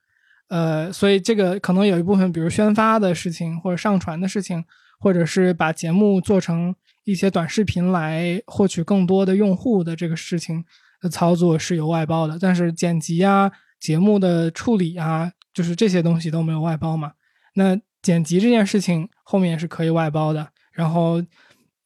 [0.48, 4.64] 呃，所以这个可能有一部分，比如宣发的事情，或者上传的事情，
[5.00, 6.72] 或者是把节目做成
[7.02, 10.64] 一些短视频来获取更多的用户的这个事情
[11.00, 12.38] 的操作是有外包的。
[12.38, 17.14] 但是剪辑啊、节目的处理啊，就是这些东西都没有外包嘛。
[17.54, 21.20] 那剪辑这件事情后面是可以外包的，然后。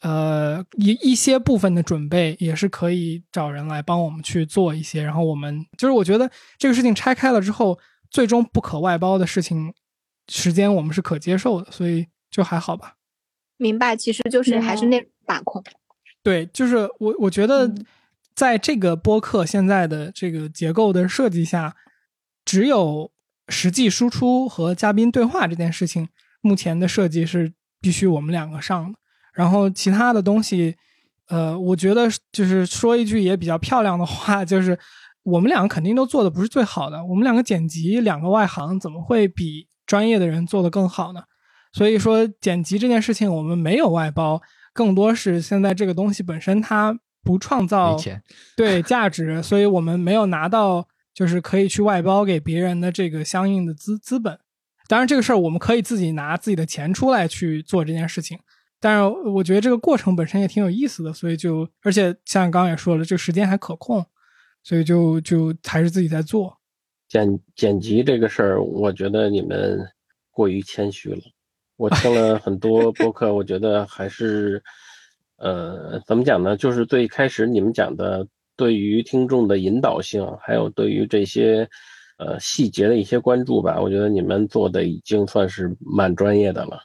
[0.00, 7.78] 呃，一一些部分的准备也是可以找人来帮我们去做一些，然后我们就是我觉得这个事情拆开了之后，
[8.10, 9.72] 最终不可外包的事情，
[10.28, 12.96] 时间我们是可接受的，所以就还好吧。
[13.64, 15.64] 明白，其实就是还是那把控。
[16.22, 17.74] 对，就是我我觉得
[18.34, 21.74] 在这个播客现在的这个结构的设计下，
[22.44, 23.10] 只有
[23.48, 26.06] 实际输出和嘉宾对话这件事情，
[26.42, 28.98] 目前的设计是必须我们两个上的。
[29.32, 30.76] 然后其他的东西，
[31.28, 34.78] 呃，我觉得就是说一句也比较漂亮的话， 就是
[35.22, 37.02] 我们两个肯定都做的不是最好的。
[37.06, 41.22] 我们两个剪辑两个外行，怎么会比专业的人做的更好呢？
[41.74, 44.40] 所以说剪辑这件事情我们没有外包，
[44.72, 47.96] 更多是现在这个东西本身它不创造
[48.56, 54.38] 对价值，所以我们没有拿到就是可以去外包给别人的这个相应的资资本。
[54.86, 58.38] 当然这个事儿我们可以自己拿自己的钱出来去做这件事情。
[58.78, 64.04] 但是我觉得这个过程本身也挺有意思的，所以就而且像刚刚也说了，这个时间还可控，
[64.62, 66.58] 所以就就还是自己在做。
[67.08, 69.80] 剪剪辑这个事儿，我觉得你们
[70.30, 71.22] 过于谦虚了。
[71.76, 74.62] 我听了很多播客，我觉得还是，
[75.36, 76.56] 呃，怎么讲呢？
[76.56, 81.68] 就是最开始你们讲的对于听众的引导性，还有对于这些
[82.18, 86.80] 呃细节的一些关注吧，我觉得你们做的已经算是蛮专业的了。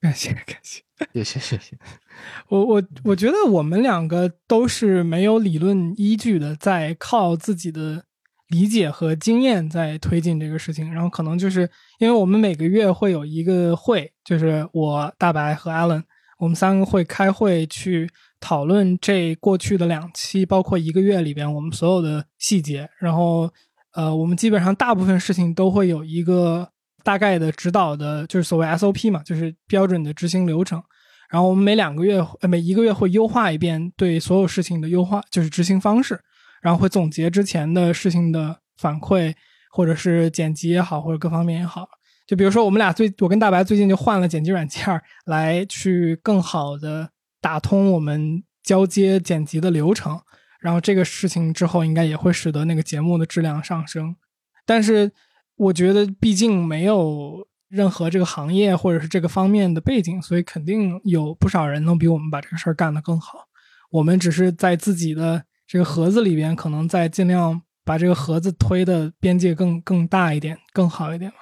[0.00, 0.82] 感谢感谢。
[1.12, 1.76] 谢谢谢谢，
[2.48, 8.04] 我我我觉得我们两个都是没有理论依据的，在靠自己的
[8.48, 10.92] 理解和经验在推进这个事情。
[10.92, 11.68] 然后可能就是
[11.98, 16.02] 因为我们每个月会有一个会，就是我大白和 Allen，
[16.38, 18.10] 我们三个会开会去
[18.40, 22.88] 讨论这过去的两期，包括一个月里边我们所有的细节。
[22.98, 23.52] 然后
[23.92, 26.70] 呃，我们基本上大部分事情都会有一个。
[27.04, 30.82] 大概的指导的就是所谓 SOP 嘛，就是标准的执行流程。
[31.28, 36.18] 然后我们每两个月呃、每一个月会优化一遍对所有事情的优化，就是执行方式。
[36.62, 39.34] 然后会总结之前的事情的反馈，
[39.70, 41.86] 或者是剪辑也好，或者各方面也好。
[42.26, 47.10] 就比如说我们俩最，我跟大白最近就换了剪辑软件，来去更好的
[47.40, 50.20] 打通我们交接剪辑的流程。
[50.60, 54.16] 然后这个事情之后应该也会使得那个节目的质量上升。
[54.64, 55.12] 但是。
[55.56, 63.46] 我觉得毕竟没有任何这个行业或者是这个方面的背景，所以肯定有不少人能比我们把这个事儿干得更好。
[63.92, 71.36] 我们只是在自己的这个盒子里边，可能在尽量把这个盒子推的边界更更大一点，更好一点嘛。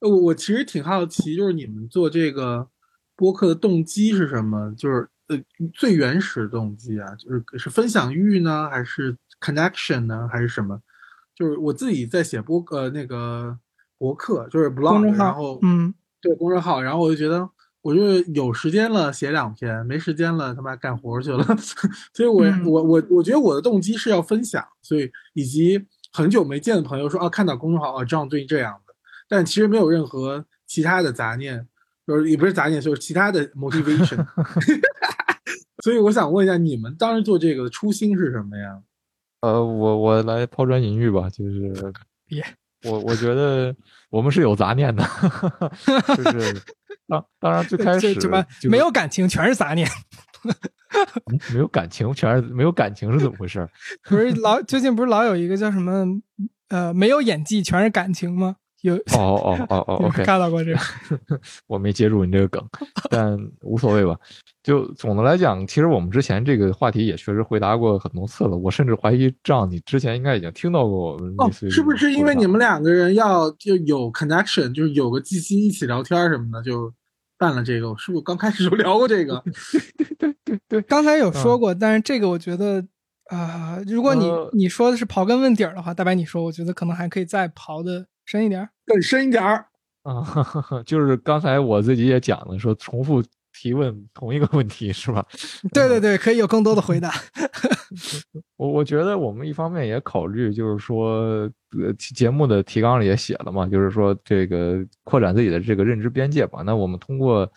[0.00, 2.68] 我我其实挺好奇，就是你们做这个
[3.16, 4.72] 播客的动机是什么？
[4.76, 5.38] 就是呃
[5.72, 10.80] 最原始的动机啊，就是是分享欲呢，还是 connection 呢，还是什么？
[11.34, 13.58] 就是我自己在写播呃那个
[13.98, 17.48] 博客，就是 blog，然后嗯，对公众号，然后我就觉得，
[17.82, 21.44] 我就有时间了写两篇，没时间了他妈干活去了，
[22.12, 25.82] 所以我我我我觉得我的动机是要分享，所以以及
[26.12, 28.83] 很久没见的朋友说啊看到公众号啊这样最近这样的，
[29.28, 31.66] 但其实没有任何其他的杂念，
[32.06, 34.24] 就是也不是杂念，就是其他的 motivation，
[35.82, 38.80] 所以我想问一下你们当时做这个初心是什么呀？
[39.40, 41.92] 呃，我我来抛砖引玉吧，就是
[42.26, 42.42] 别，
[42.84, 43.74] 我我觉得
[44.08, 45.04] 我们是有杂念的，
[46.16, 46.62] 就是
[47.06, 49.86] 当当然最开始什么没有感情，全是杂念，
[51.52, 53.68] 没有感情，全是没有感情是怎么回事？
[54.08, 56.06] 不是老最近不是老有一个叫什么
[56.68, 58.56] 呃没有演技，全是感情吗？
[58.84, 60.78] 有哦哦哦哦， OK，看到过这个，
[61.66, 62.62] 我没接住你这个梗，
[63.08, 64.14] 但无所谓吧。
[64.62, 68.54] 就总的来讲，其实我们之前这个话题也确实回答过很多次了。
[68.54, 71.34] 我甚至怀疑，这样你之前应该已经听到过我们。
[71.38, 76.92] 哦，是不是因为你们两个人要就有 connection，就是有个机器一起聊天什么的，就
[77.38, 77.94] 办了这个？
[77.96, 79.42] 是不是刚开始就聊过这个？
[79.96, 82.84] 对对对对，刚才有说过，但是这个我觉得
[83.30, 88.06] 啊，如果你你说的是刨根问底儿的话，大白你说，我觉得可能还可以再刨的。
[88.24, 89.66] 深一点，更深一点儿
[90.02, 90.24] 啊！
[90.84, 93.22] 就是刚才我自己也讲了，说重复
[93.52, 95.24] 提问同一个问题是吧？
[95.72, 97.12] 对对对，可以有更多的回答。
[98.56, 101.48] 我我觉得我们一方面也考虑，就是说，
[101.78, 106.62] 呃，节目的提纲里也写了嘛，就是说这个扩展自己的这个认知边界吧。
[106.66, 107.48] 那我们通过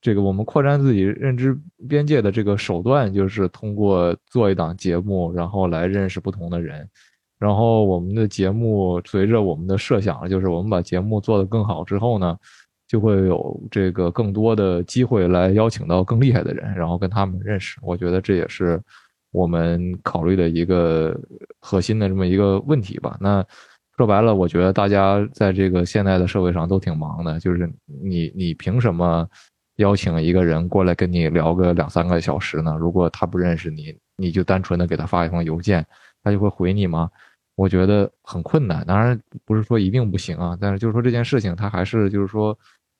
[0.00, 1.56] 这个，我们扩展自己认知
[1.88, 6.88] 边界的这个手段，就是通过做一档节目，然后来认识不同的人。
[7.38, 12.36] 然后我们的节目随着我们的设想，就是我们把节目做得更好之后呢。
[12.88, 17.80] 就会有这个更多的机会来邀请到更厉害的人，然后跟他们认识。
[17.82, 18.80] 我觉得这也是
[19.32, 21.20] 我们考虑的一个
[21.58, 23.16] 核心的这么一个问题吧。
[23.20, 23.44] 那
[23.96, 27.68] 说白了，我觉得大家在这个现在的社会上都挺忙的，就是
[28.04, 29.28] 你你凭什么
[29.78, 32.76] 邀请一个人过来跟你聊个两三个小时呢？
[32.78, 35.84] 如果他不认识你，你就单纯的给他发一封邮件，
[36.22, 37.10] 他就会回你吗？
[37.56, 38.86] 我觉得很困难。
[38.86, 42.56] 当然不是说一定不行啊，但是就是说这件事情，它还是就是说。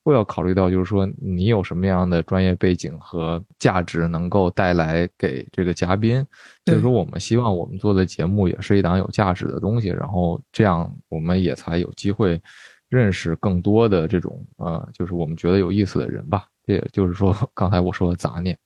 [0.07, 6.25] 会要考虑到，就是说你有什么样的专业背景和价值能够带来给这个嘉宾，
[6.65, 12.41] 就是说我们希望我们做的节目也是一档有价值的东西，然后这样我们也才有机会
[12.89, 16.47] 认识更多的这种呃，就是我们觉得有意思的人吧。
[16.65, 18.57] 这也就是说刚才我说的杂念。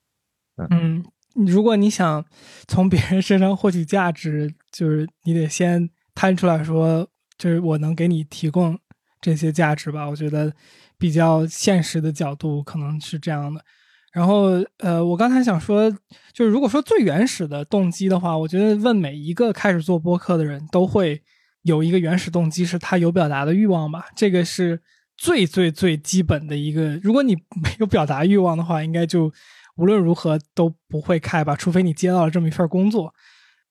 [0.68, 1.02] 嗯，
[1.46, 2.24] 如果你想
[2.68, 8.78] 从别人身上获取价值，就是你得先摊出来说，就是我能给你提供
[9.20, 10.08] 这些价值吧。
[10.08, 10.52] 我觉得。
[11.00, 13.64] 比较现实的角度可能是这样的，
[14.12, 15.90] 然后呃，我刚才想说，
[16.34, 21.22] 就是如果说最原始的动机的话，我觉得问每一个开始做播客的人都会
[21.62, 24.78] 有一个原始动机，是他有表达的欲望吧，这个是
[25.16, 26.94] 最最最基本的一个。
[26.98, 29.32] 如果你没有表达欲望的话，应该就
[29.80, 33.12] 无论如何都不会开吧，除非你接到了这么一份工作。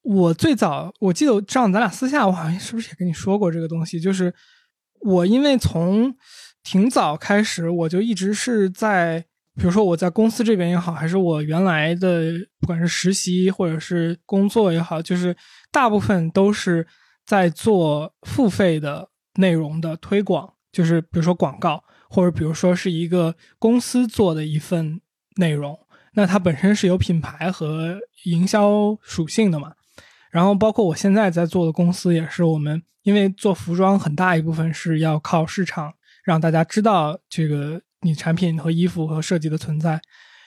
[0.01, 4.33] 我最早我记得上咱俩私下，我好像是不是也跟你说过这个东西，就是
[5.01, 6.15] 我因为从。
[6.61, 15.35] 挺早开始，我就一直是在，比如说我在公司这边也好，还是我原来的不管是实习或者是工作也好，就是
[15.71, 16.85] 大部分都是
[17.25, 24.99] 在做付费的内容的推广，就是比如说广告，或者比如说是一个公司做的一份
[25.37, 25.79] 内容，
[26.13, 29.73] 那它本身是有品牌和营销属性的嘛。
[30.31, 35.93] 然后包括我现在在做的公司也是，我们因为做服装很大一部分是要靠市场。
[36.25, 39.99] 让大家知道这个你产品和衣服和设计的存在，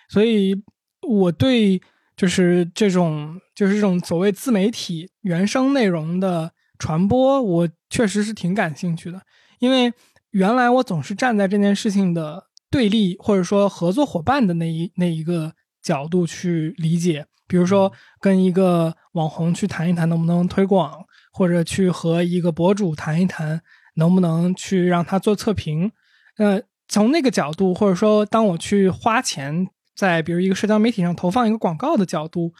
[0.09, 0.55] 所以
[1.01, 1.81] 我对
[2.15, 9.21] 就是这种就是这种所谓自媒体原生内容的传播，我确实是挺感兴趣的。
[9.59, 9.93] 因为
[10.31, 23.62] 原来我总是站在这件事情的对立或者说合作伙伴的那一那一个角度去理解，比如说跟一个网红去谈一谈能不能推广，或者去和一个博主谈一谈。
[23.97, 25.93] 能不能去让他做测评？
[26.39, 32.55] 呃，从那个角度，或者说当我去花钱在比如一个社交媒体上投放一个广告的角度，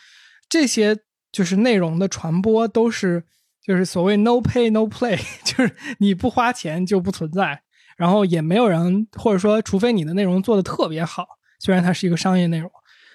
[0.47, 0.95] 这些
[1.33, 3.25] 就是内容的传播都是
[3.65, 7.63] 就是所谓 no pay no play， 就是你不花钱就不存在，
[8.03, 11.25] 然后也没有人或者说除非你的内容做的特别好，
[11.61, 12.69] 虽然它是一个商业内容，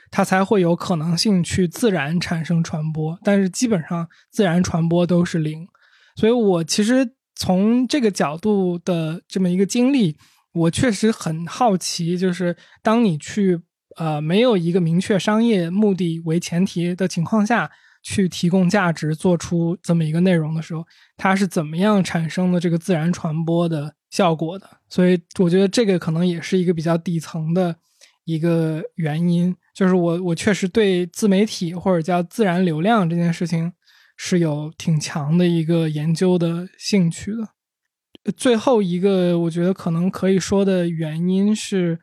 [0.09, 5.67] 它才会有可能性去自然产生传播，但是基本上自然传播都是零，
[6.15, 7.13] 所以我其实。
[7.39, 10.17] 从这个角度的这么一个经历，
[10.53, 13.61] 我确实很好奇，就是当你去
[13.97, 17.69] 呃没有一个明确商业目的为前提的情况下
[18.01, 20.83] 去提供价值，做出这么一个内容的时候，
[21.15, 24.69] 它是怎么样产生的这个自然传播的效果的？
[24.89, 27.75] 所以我觉得这个可能也是一个比较底层的
[28.25, 33.73] 一个原因，就是我我确实对自媒体或者叫自然流量这件事情。
[34.19, 38.31] 是有挺强的一个研究的兴趣的。
[38.35, 41.99] 最后一个，我觉得可能可以说的原因是，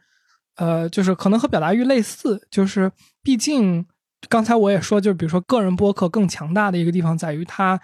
[0.54, 3.84] 呃，就是可能和表达欲类似，就是毕竟
[4.28, 7.80] 刚才我也说，就是比如说个人播客更强大的一个地方在于它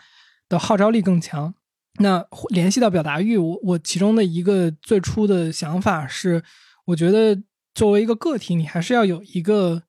[0.48, 1.52] 的号召力更强。
[2.00, 6.42] 那联系到表达欲，我我其中的一个最初的想法是，
[6.86, 7.40] 我觉得
[7.74, 9.84] 作为一个个体，你还是要有一个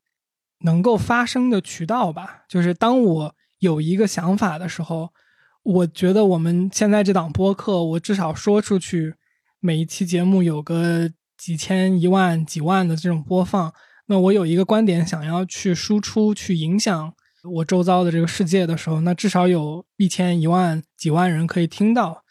[0.59, 2.43] 能够发声的渠道吧。
[2.47, 3.35] 就是当我。
[3.61, 5.13] 有一个想法的时候，
[5.61, 9.13] 我觉得我们现在这档播客，我至少说出去，
[9.59, 11.07] 每一期节目有个
[11.37, 13.71] 几千、一万、几万的这种播放。
[14.07, 22.23] 那我有一个观点想要去输出、去影响我周遭的这个世界的时候，那至少有一千、一万、几万人可以听到。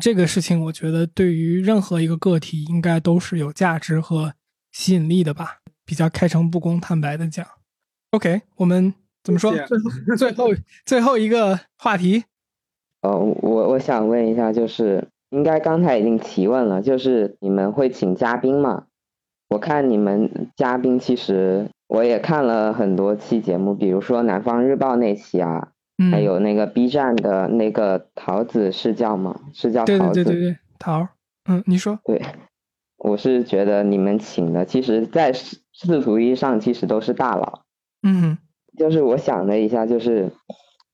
[0.00, 4.34] 这个事情，我觉得对于任何一个个体，应该都是有价值和
[4.72, 5.58] 吸引力的吧。
[5.84, 7.46] 比较开诚布公、坦白的讲
[8.10, 8.94] ，OK，我们。
[9.22, 9.52] 怎么说？
[9.52, 10.46] 最后最后
[10.84, 12.24] 最后一个话题。
[13.00, 18.84] 哦，我我想问一下，就是应该刚才已经提问了，就是你们会请嘉宾吗？
[19.54, 29.42] 我看你们嘉宾，其实我也看了很多期节目，比如说南方日报那期啊，嗯，还有那个 B 站的那个桃子是叫吗？
[29.52, 30.24] 是叫桃子？
[30.24, 31.08] 对对对对，桃儿，
[31.48, 32.20] 嗯，你说，对，
[32.98, 37.60] 我是觉得你们请的，其实在世世俗意义上其实都是大佬。
[38.02, 38.36] 嗯，
[38.76, 40.32] 就是我想了一下，就是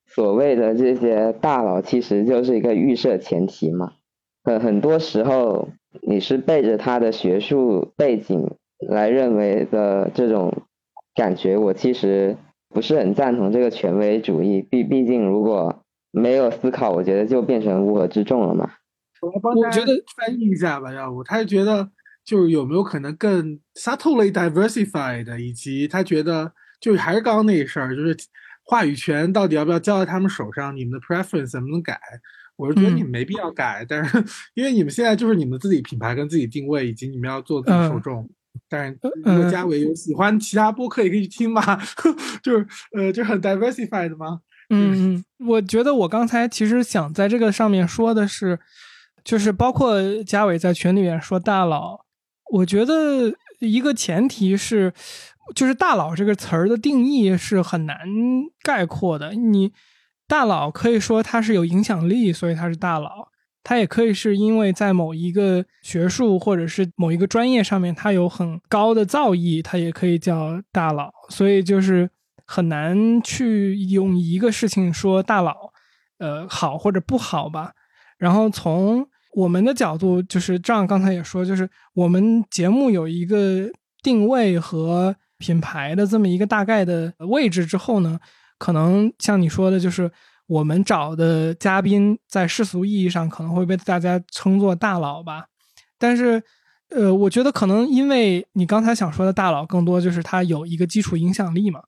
[0.07, 3.93] 所谓的这些大佬，其实就是一个预设前提嘛。
[4.45, 5.71] 很很多时候，
[6.03, 8.57] 你是背着他的学术背景
[8.89, 10.63] 来认为的这种
[11.15, 12.37] 感觉，我其实
[12.69, 14.63] 不是很赞同这个权威主义。
[14.63, 15.83] 毕毕竟，如果
[16.13, 18.71] 没有思考，我觉得就变成乌合之众了嘛。
[19.21, 21.91] 我来帮大家我觉得翻译一下吧，要不他是觉得
[22.25, 28.17] 就是有没有可能更 subtly diversified，以及他觉得就是还是刚刚那事儿，就是
[28.65, 32.01] 话语权到底要不要交在他们手上，你们的 preference 能不能改？
[32.61, 38.29] 我是觉得嗯你们没必要改，但是因为你们现在就是你们自己品牌跟自己定位，以及你们要做自己受众。
[38.69, 41.63] 但是如果嗯嘉伟有喜欢其他播客，也可以去听嘛，
[42.43, 44.41] 就是呃，就很 diversified 嘛。
[44.69, 48.59] 嗯嗯，我觉得我刚才其实想在这个上面说的是，
[49.25, 52.05] 就是包括嘉伟在群里面说大佬，
[52.53, 54.93] 我觉得一个前提是，
[55.55, 57.99] 就是大佬这个词儿的定义是很难
[58.63, 59.33] 概括的。
[59.33, 59.73] 你
[60.31, 63.29] 大佬可以说他是有影响力，所以他是大佬；
[63.63, 71.13] 他也可以是因为在某一个学术或者是某一个专业上面他有很高的造诣，他也可以叫大佬。
[71.29, 72.09] 所以就是。
[72.53, 75.55] 很难去用一个事情说大佬，
[76.19, 77.71] 呃，好或者不好吧。
[78.19, 79.07] 然后从
[79.37, 83.71] 我们的角度，就是这样，刚才也说，就是我们节目有一个
[84.03, 88.19] 定位和品牌的这么一个大概的位置之后呢，
[88.61, 90.13] 可能像你说的，就是
[90.47, 95.47] 我们找的嘉宾在世俗意义上可能会被大家称作大佬吧。
[95.99, 96.43] 但是，
[96.91, 101.81] 呃，我觉得可能因为你刚才想说的大佬，更多就是他有一个基础影响力嘛。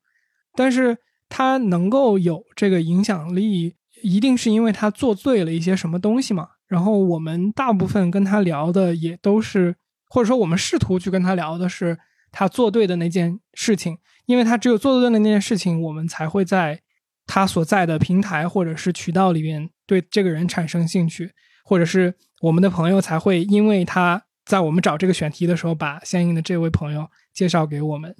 [0.55, 0.97] 但是
[1.29, 6.49] 他能够有这个影响力，一定是因为他做对了一些什么东西嘛。
[6.67, 9.77] 然后我们大部分跟他聊的也都是，
[10.09, 11.99] 或者说我们试图去跟他聊的是
[12.31, 16.81] 他做对的那件事情，因为他只有做对的那件事情，我们才会在
[17.27, 21.33] 他所在的平台或者是渠道里面对这个人产生兴趣，
[21.65, 28.15] 或者是我们的朋友才会因为他在我们找这个选题的时候，把相应的这位朋友介绍给我们。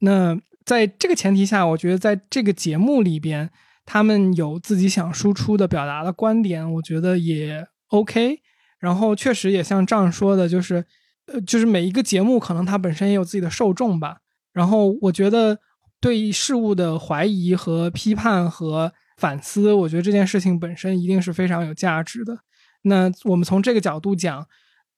[0.00, 3.50] 那在这个前提下，我觉得在这个节目里边，
[3.84, 8.40] 他们有自己想输出的、表达的观点，我觉得也 OK。
[8.78, 10.84] 然后确实也像这样说的，就是
[11.26, 14.18] 呃，就是每一个节目可能它本身也有自己的受众吧。
[14.54, 15.58] 然后我觉得
[16.00, 22.38] 对事物的怀疑和批判和反思，我觉得这件事情本身一定是非常有价值的。
[22.84, 24.46] 那我们从这个角度讲，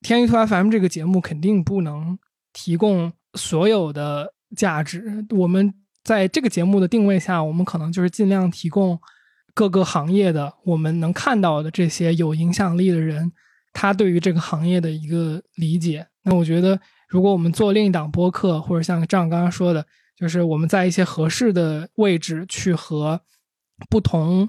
[0.02, 2.16] 天娱兔 FM 这个节目肯定不能
[2.52, 4.32] 提供所有的。
[4.54, 8.96] 价值，我们在这个节目的定位下，我们可能就是尽量提供
[9.54, 13.32] 各个行业的我们能看到的这些有影响力的人，
[13.72, 16.06] 他对于这个行业的一个理解。
[16.22, 19.86] 那我觉得，如果我们做另一档播客，或者像张刚刚说的，
[20.16, 23.20] 就是我们在一些合适的位置去和
[23.88, 24.48] 不同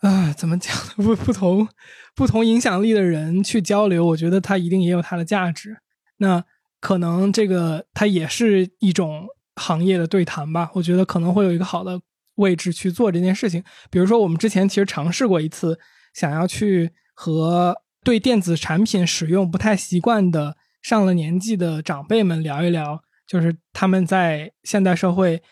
[0.00, 1.68] 啊怎么讲 不不同
[2.14, 5.78] 不同影响力的人去交流，我觉得它一定也有它的价值。
[6.18, 6.44] 那。
[6.80, 9.26] 可能这个它也是一种
[9.56, 12.00] 行业的对谈吧，我觉得可能会有一个好的
[12.36, 13.64] 位置去做这件事情。
[13.90, 15.76] 比如说，我们之前其实尝试过一次，
[16.14, 17.74] 想要去和
[18.04, 25.42] 对电子产品使用不太习惯的上了年纪的长辈们聊一聊，就是他们在现代社会，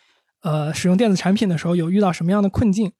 [0.42, 2.92] 呃，使用电子产品的时候有遇到什么样的困境。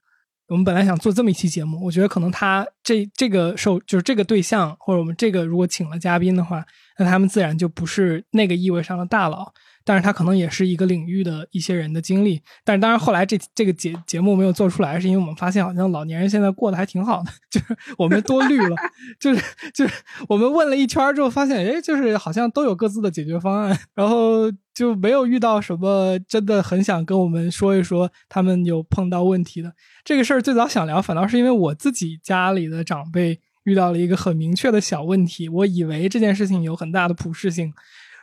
[0.48, 6.64] 我们本来想做这么一期节目，我觉得可能他这这个受就是这个对象，或者我们这个如果请了嘉宾的话。
[6.98, 9.52] 那他们自然就不是那个意味上的大佬，
[9.86, 12.42] 但是他可能也是一个领域的一些人的经历。
[12.64, 18.76] 但是当然后来这这个节节目没有做出来，是因为我们发现好像老年人现在过得还挺好的， 就是我们多虑了，
[19.20, 19.94] 就是就是
[20.28, 29.72] 我们问了一圈之后发现，哎，就是好像都有各自的解决方案， 然后就没有遇到什么真的很想跟我们说一说他们有碰到问题的
[30.04, 30.42] 这个事儿。
[30.42, 33.40] 最早想聊，反倒是因为我自己家里的长辈。
[33.66, 37.72] 遇到了一个很明确的小问题，我以为这件事情有很大的普适性，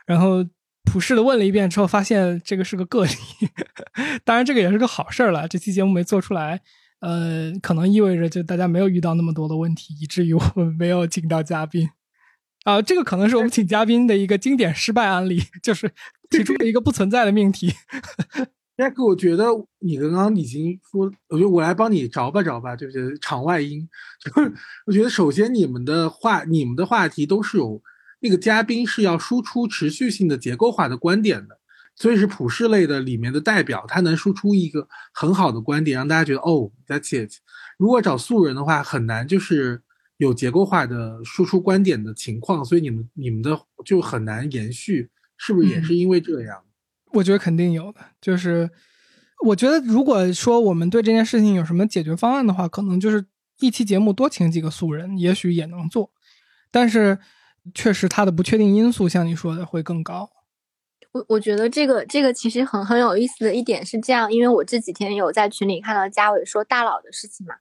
[0.06, 0.42] 然后
[0.84, 3.10] 普适的问了一遍之后，发现这个是个个例。
[4.24, 5.48] 当然，这个也是个好事儿了。
[5.48, 6.60] 这期节目没做出来，
[7.00, 11.88] 呃，可能意味着就大家没有遇到那么多的问题，以至于我们没有请到嘉宾。
[12.64, 15.90] 啊，这个可能是我们请嘉宾的一个经典失败案例， 就是
[16.30, 17.72] 提出了一个不存在的命题。
[18.76, 19.44] 亚 哥，我觉得
[19.80, 23.86] 你刚刚已经说，我觉得我来帮你找吧找吧，就是场外音。
[24.18, 24.52] 就是
[24.86, 27.82] 我觉得首先你们的话，你们的话题都是有
[28.24, 31.58] 那个嘉宾是要输出持续性的结构化的观点的，
[31.94, 37.34] 所以是普世类的里面的代表，他能输出一个很好的观点，让大家觉得哦，That's it。
[37.76, 39.82] 如果找素人的话，很难就是
[40.16, 46.62] 有结构化的输出观点的情况，所以你们你们的就很难延续，是不是也是因为这样？
[47.12, 48.70] 我觉得肯定有的，就是
[49.44, 53.26] 我觉得如果说我们对这件事情有什么解决方案的话，可能就是
[53.60, 56.10] 一期节目多请几个素人，也许也能做，
[56.70, 57.18] 但是
[57.72, 60.30] 确实它的不确定因素，像你说的会更高。
[61.12, 67.54] 我我觉得这个这个其实很很有意思的一点是这样，因为我这几天有在群里看到嘉伟说大佬的事情嘛，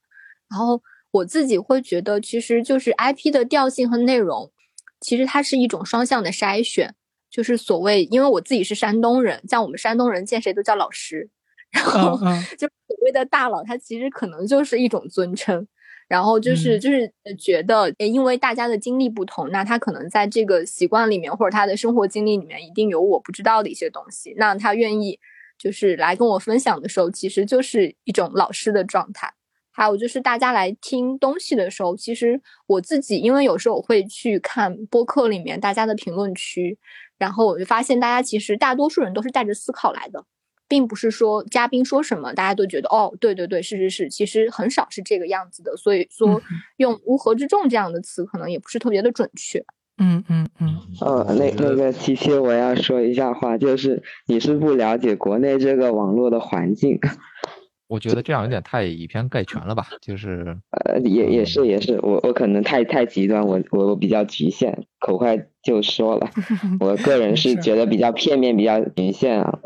[0.49, 0.81] 然后
[1.11, 4.51] 我自己会觉得，其实就是 IP 的调性和内容，
[4.99, 6.95] 其实它是一种双向的筛选。
[7.29, 11.27] 就是所谓，因为我自己是山东人，像我们山东人见谁都叫老师，
[11.71, 12.15] 然后
[12.59, 15.67] 就所谓的大佬，他其实可能就是一种尊称，
[16.07, 25.19] 然后就是就是觉得，因为大家的经历不同，那他可能在这个习惯里面或者他的生活经历里面，一定有我不知道的一些东西，那他愿意
[25.57, 29.33] 就是来跟我分享的时候，其实就是一种老师的状态。
[29.75, 36.77] 还有就是大家来听东西的时候，其实我自己，因为有时候我会去看播客里面大家的评论区。
[37.17, 40.25] 然后我就发现，大家其实大多数人都是带着思考来的，
[40.67, 45.75] 并不是说嘉宾说什么，大家都觉得哦，对对对，是是是，其实很少是这个样子的。
[45.77, 46.41] 所以说，
[46.77, 49.63] 用“乌合之众”这样的词，可能也不是特别的准确。
[49.97, 50.77] 嗯嗯嗯。
[51.01, 56.99] 呃，那那个七七，我要说一下话，就是你是不了解国内这个网络的环境。
[57.87, 66.31] 我觉得这样有点太以偏概全了吧，就是呃，也也是也是，我我可能太太极端，我我比较局限，口快就说了，
[66.79, 69.59] 我个人是觉得比较片面，比较局限啊。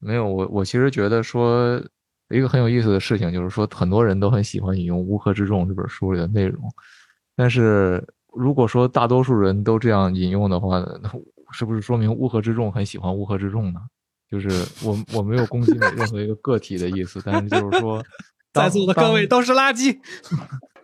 [0.00, 1.82] 没有，我我其实觉得说
[2.30, 6.62] 一个很有意思的事情，就是说很多人都很喜欢引用《乌合之众》这本书里的内容，
[7.36, 11.10] 但是如果说大多数人都这样引用的话，那
[11.52, 13.80] 是不是说明《乌合之众》很喜欢《乌合之众》呢？
[14.30, 14.48] 就是
[14.86, 18.04] 我我没有攻击你任何一个个体的意思，但是就是说，
[18.52, 19.98] 在座的各位都是垃圾。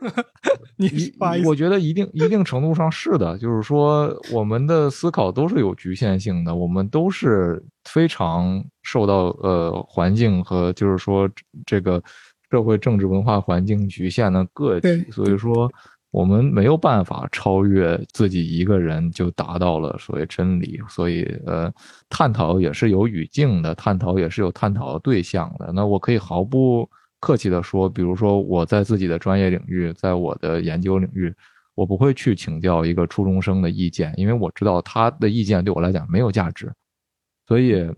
[0.76, 1.12] 你
[1.44, 11.28] 我觉得一定一定程度上是的，就是说我们的思考都是有局限性的，我们都是非常受到呃环境和就是说
[11.66, 12.00] 这个
[12.50, 15.68] 社会政治文化环境局限的个体，所以说。
[16.14, 21.68] 我们没有办法超越自己一个人就达到了所谓真理，所以呃，
[22.08, 25.72] 探讨也是有语境的，探讨也是有探讨的对象的。
[25.72, 31.34] 那我可以毫不客气的说，比如说我在自己的专业领域，在我的研究领域，
[31.74, 36.72] 我不会去请教一个初中生的意见，因为我知道他的意见对我来讲没有价值。
[37.48, 37.90] 所以，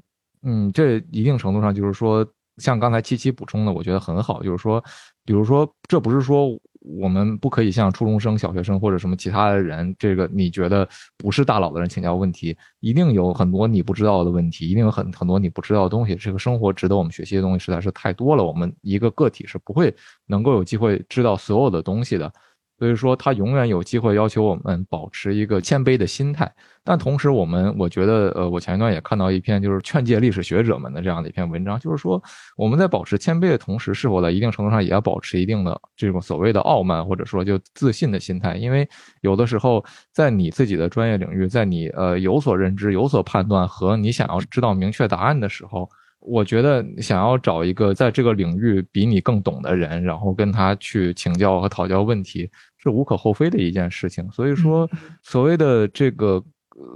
[0.43, 2.27] 嗯，这一定程度上就是说，
[2.59, 4.83] 像刚才七七补充的，我觉得很好，就是说，
[5.25, 6.59] 比如说，这不是说。
[7.01, 16.15] 我们不可以向初中生、小学生或者什么其他的人，这个你觉得不是大佬的人请教问题，一定有很多你不知道的问题，一定有很很多你不知道的东西。
[16.15, 19.93] 这个生活值得我们学习的东西实在是太多了，我们一个个体是不会
[20.27, 22.33] 能够有机会知道所有的东西的。
[22.79, 26.53] 所以说，他永远有机会要求我们保持一个谦卑的心态。
[26.85, 32.23] 但同时，我们我觉得，呃，我前一段也看到一篇就是劝诫历史学者们的这样的一篇文章，就是说，
[32.57, 38.57] 我们在保持谦卑的同时，是否在一定程度上也要保持一定的这种所谓的傲慢，或者说就自信的心态？
[38.57, 38.89] 因为
[39.23, 45.89] 有的时候，在你自己的专业领域，在你呃有所认知、有所判断和你想要知道明确答案的时候。
[46.21, 54.29] 我觉得想要找一个在这个领域比你更懂的人，然后跟他去请教和讨教问题，是无可厚非的一件事情。
[54.33, 54.89] 所以说，
[55.23, 56.43] 所谓的这个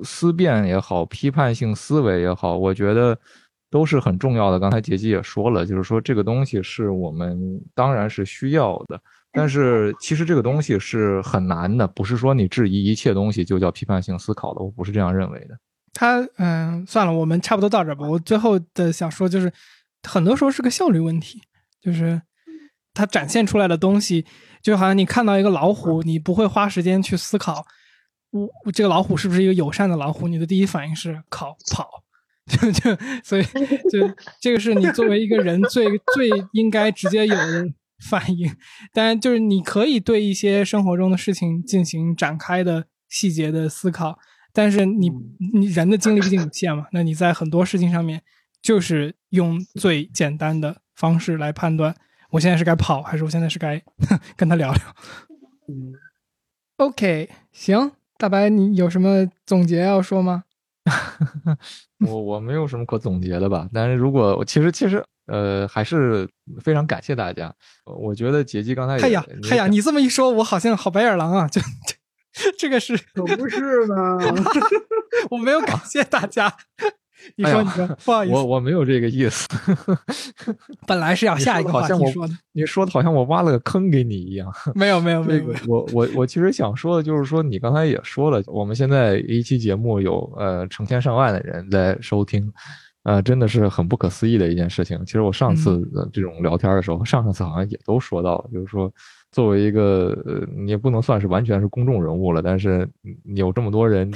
[0.03, 3.17] 思辨也好，批判性思维也好，我觉得
[3.71, 4.59] 都是很重要的。
[4.59, 7.39] 刚才杰基也说了，就是说这个东西是我们
[7.75, 9.01] 当然是需要的，
[9.33, 15.57] 但是其实这个东西是很难的，不是说你质疑一切东西就叫批判性思考的，我不是这样认为的。
[15.93, 18.09] 他嗯，算了，我们差不多到这吧。
[18.09, 19.53] 我最后的想说就是，
[20.09, 21.43] 很多时候是个效率问题，
[21.83, 22.23] 就是
[22.95, 24.25] 它展现出来的东西，
[24.63, 27.65] 就好像你看到一个老虎，你不会花时间去思考，
[28.31, 30.29] 我这个老虎是不是一个友善的老虎？
[30.29, 31.89] 你的第一反应是跑跑，
[32.47, 33.43] 就就所以
[33.91, 37.67] 就这个是你作为一个人 最最应该直接有的
[38.09, 38.49] 反应。
[38.93, 44.19] 当然，就是你可以对一些生活中的事情进行展开的细节的思考。
[44.53, 45.11] 但是你
[45.53, 48.23] 你人的精力毕竟有限嘛，那你在很多事情上面
[48.61, 51.95] 就是用最简单的方式来判断，
[52.31, 53.83] 我现在是该跑还是我现在是该
[54.37, 54.83] 跟他聊聊。
[55.69, 55.93] 嗯
[56.77, 60.45] ，OK，行，大白，你有什么总结要说吗？
[62.07, 66.29] 我我没有什么可总结的吧，但是如果我其实其实呃还是
[66.61, 72.00] 非常感谢大家，我觉得杰基刚才哎呀哎呀，你这么一说，我好像好白眼狼啊，就就。
[72.59, 74.19] 这个是可不是呢。
[75.31, 76.53] 我没有感谢大家。
[77.37, 79.47] 你说，你说，不好意思，我我没有这个意思。
[80.87, 84.51] 本来是要下一个话题说的，你说的好像我挖了个坑给你一样。
[84.75, 85.45] 没有，没有， 没有。
[85.69, 92.51] 我我我其实想说的就是说，你刚才也说了，我们现在一期节目有呃成千上万的人在收听，
[93.03, 94.99] 呃，真的是很不可思议的一件事情。
[95.05, 98.91] 其实我上次这种聊天的时候，上上次好像也都说到了，就是说。
[99.33, 102.89] 作为一个呃，你也不能算是完全是公众人物了，但是
[103.23, 104.13] 你有这么多人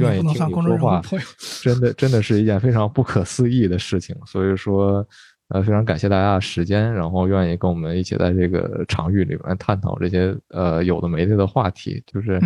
[0.00, 1.00] 愿意听你说话，
[1.62, 4.14] 真的真的是一件非常不可思议的事情。
[4.26, 5.06] 所以说，
[5.48, 12.02] 呃，非常感谢大家的时间，然后愿意跟我们一起在这个场域里面探讨这些呃有的没的的话题。
[12.06, 12.38] 就是，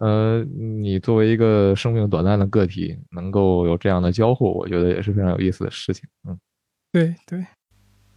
[0.00, 6.06] 呃，你作为一个生命短暂的个体，能够有这样的交互，我觉得也是非常有意思的事情。
[6.28, 6.38] 嗯，
[6.92, 7.42] 对对。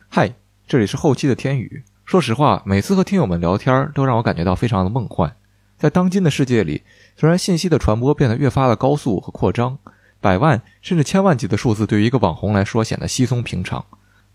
[0.10, 0.30] 嗨，
[0.68, 1.82] 这里是后期的天宇。
[2.12, 5.34] 说实话，每次和听友们聊天，都让我感觉到非常的梦幻。
[5.78, 6.82] 在当今的世界里，
[7.16, 9.78] 虽然信息的传播变得越发的高速和扩张，
[10.20, 13.86] 百万甚至千万级的数字对于一个网红来说显得稀松平常，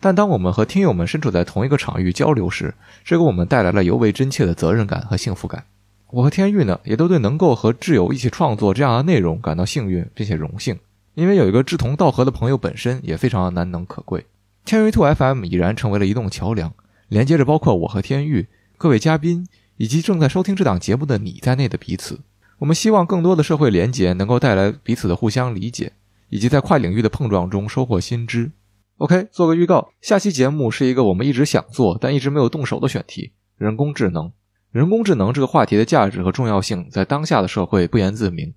[0.00, 2.72] 但当我们和听友们身处在同一个场域交流时，
[3.04, 5.62] 这给我们带来了尤为真切的责任感和幸福感。
[6.08, 10.78] 我和天玉呢，也都对能够和挚友一起创作这样的内容感到幸运并且荣幸，
[11.12, 14.24] 因为有一个志同道合的朋友本身也非常的难能可贵。
[14.64, 16.72] 天宇兔 FM 已然成为了一栋桥梁。
[17.08, 18.46] 连接着包括我和天玉、
[18.76, 19.46] 各位嘉宾
[19.76, 22.20] 以及正在收听这档节目的你在内的彼此。
[22.58, 25.92] 我们希望更多的社会连结能够带来彼此的互相理解，
[26.30, 28.50] 以及在跨领域的碰撞中收获新知。
[28.96, 34.32] OK，做个预告，下期节目是一个我们一直想做但一直没有动手的选题——人工智能。
[34.72, 38.54] 人工智能这个话题的价值和重要性在当下的社会不言自明，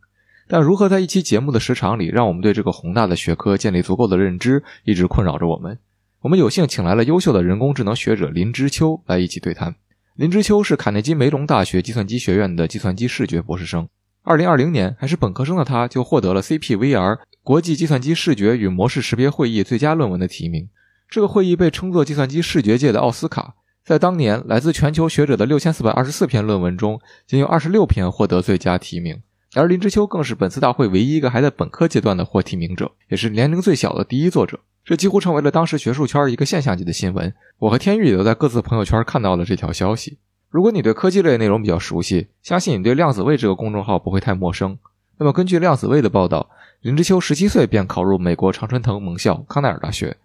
[0.48, 5.78] 但如何在一期节目的时长里让我们对这个宏大的学科建立足够的认知，一直困扰着我们。
[6.22, 9.76] 我们有幸请来了优秀的人工智能学者林之秋来一起对谈。
[10.16, 13.88] 林之秋是卡内基梅隆大学计算机学院的计算机视觉博士生。
[14.24, 20.68] 二零二零年还是本科生的他，就获得了 CPVR 国际计算机视觉与模式识别会议最佳论文的提名。
[21.08, 23.56] 这个会议被称作计算机视觉界的奥斯卡。
[23.86, 29.22] 在当年来自全球学者的六千四百二十四篇论文中，仅有二十六篇获得最佳提名。
[29.56, 34.60] 而林之秋更是本次大会唯一一个还在本科阶段的获提名者，也是年龄最小的第一作者。
[34.86, 37.34] 这几乎成为了当时学术圈一个现象级的新闻。
[37.58, 40.20] 我和天宇也都在各自朋友圈看到了这条消息。
[40.50, 44.78] 如果你对科技类内容比较熟悉，相信你对量子位这个公众号不会太陌生。
[45.18, 46.50] 那么，根据量子位的报道，
[46.82, 50.16] 林之秋十七岁便考入美国常春藤盟校康奈尔大学。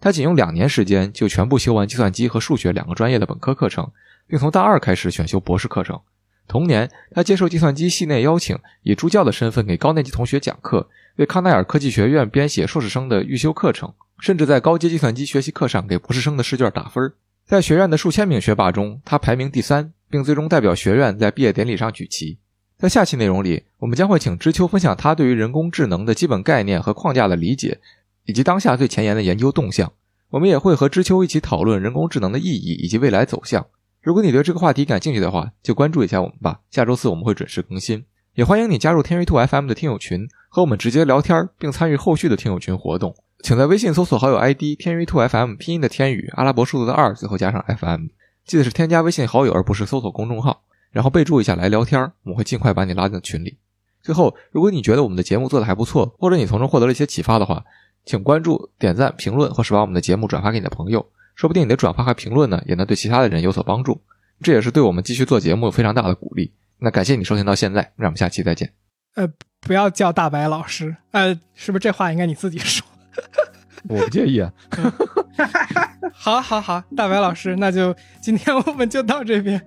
[0.00, 3.90] 他仅用两年时间就全部修完计算机和数学两个专业的本科课程，
[4.26, 6.00] 并从大二开始选修博士课程。
[6.52, 10.86] 同年，他接受计算机系内邀请，以助教的身份给高年级同学讲课，
[11.16, 13.90] 为康奈尔科技学院编写硕士生的预修课程。
[14.20, 17.10] 甚至在高阶计算机学习课上给博士生的试卷打分，
[17.46, 22.36] 在学院的数千名学霸中，他排名第三，并最终代表学院在毕业典礼上举旗。
[22.76, 27.80] 在下期内容里，我们将会请知秋分享他对于人工智能的基本概念和框架的理解，
[28.26, 29.90] 以及当下最前沿的研究动向。
[30.28, 33.66] 我们也会和知秋一起讨论人工智能的意义以及未来走向。
[34.02, 36.58] 如果你对这个话题感兴趣的话，就关注一下我们吧。
[36.72, 43.14] 下周四我们会准时更新，也欢迎你加入天娱兔 FM 的听友群，和我们直接聊天，并参与后续的听友群活动。
[43.44, 48.06] 请在微信搜索好友 ID“ 天娱兔 FM”，拼音的天宇，阿拉伯数字的二，最后加上 FM。
[48.44, 50.64] 记得是添加微信好友，而不是搜索公众号。
[50.90, 53.56] 然后备注一下来聊天，我们会尽快把你拉进群里。
[54.02, 57.64] 最后，如果你觉得我们的节目做的还不错，或者你从中获得了一些启发的话，
[58.04, 61.06] 请关注、点赞、评论，或是把我们的节目转发给你的朋友。
[61.34, 64.00] 说不定你的转发和评论呢，也能对其他的人有所帮助。
[64.42, 66.52] 这也是对我们继续做节目非常大的鼓励。
[66.78, 68.72] 那感谢你收听到现在，让我们下期再见。
[69.14, 69.28] 呃，
[69.60, 72.86] 不要叫大白老师，呃，是不是这话应该你自己说？
[73.88, 74.52] 我不介意啊，
[76.12, 79.60] 好，好，好，大白老师，那就今天我们就到这边，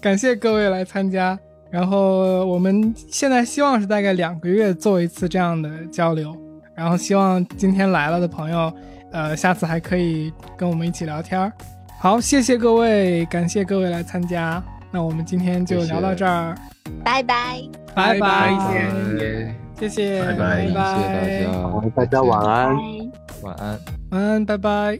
[0.00, 1.38] 感谢各位来参加。
[1.70, 6.36] 然后我们现在希望是大概两个月做一次这样的交流，
[6.76, 8.72] 然后希望今天来了的朋友，
[9.14, 11.50] 呃，下次还可以跟我们一起聊天。
[12.00, 14.60] 好，谢谢各位，感谢各位来参加。
[14.90, 16.52] 那我们今天就聊到这儿，
[17.04, 17.62] 拜拜，
[17.94, 19.54] 拜拜，谢谢。
[19.78, 22.76] 谢谢，拜拜，谢谢大家，大家晚安，
[23.42, 23.78] 晚安，
[24.10, 24.98] 晚安，拜拜。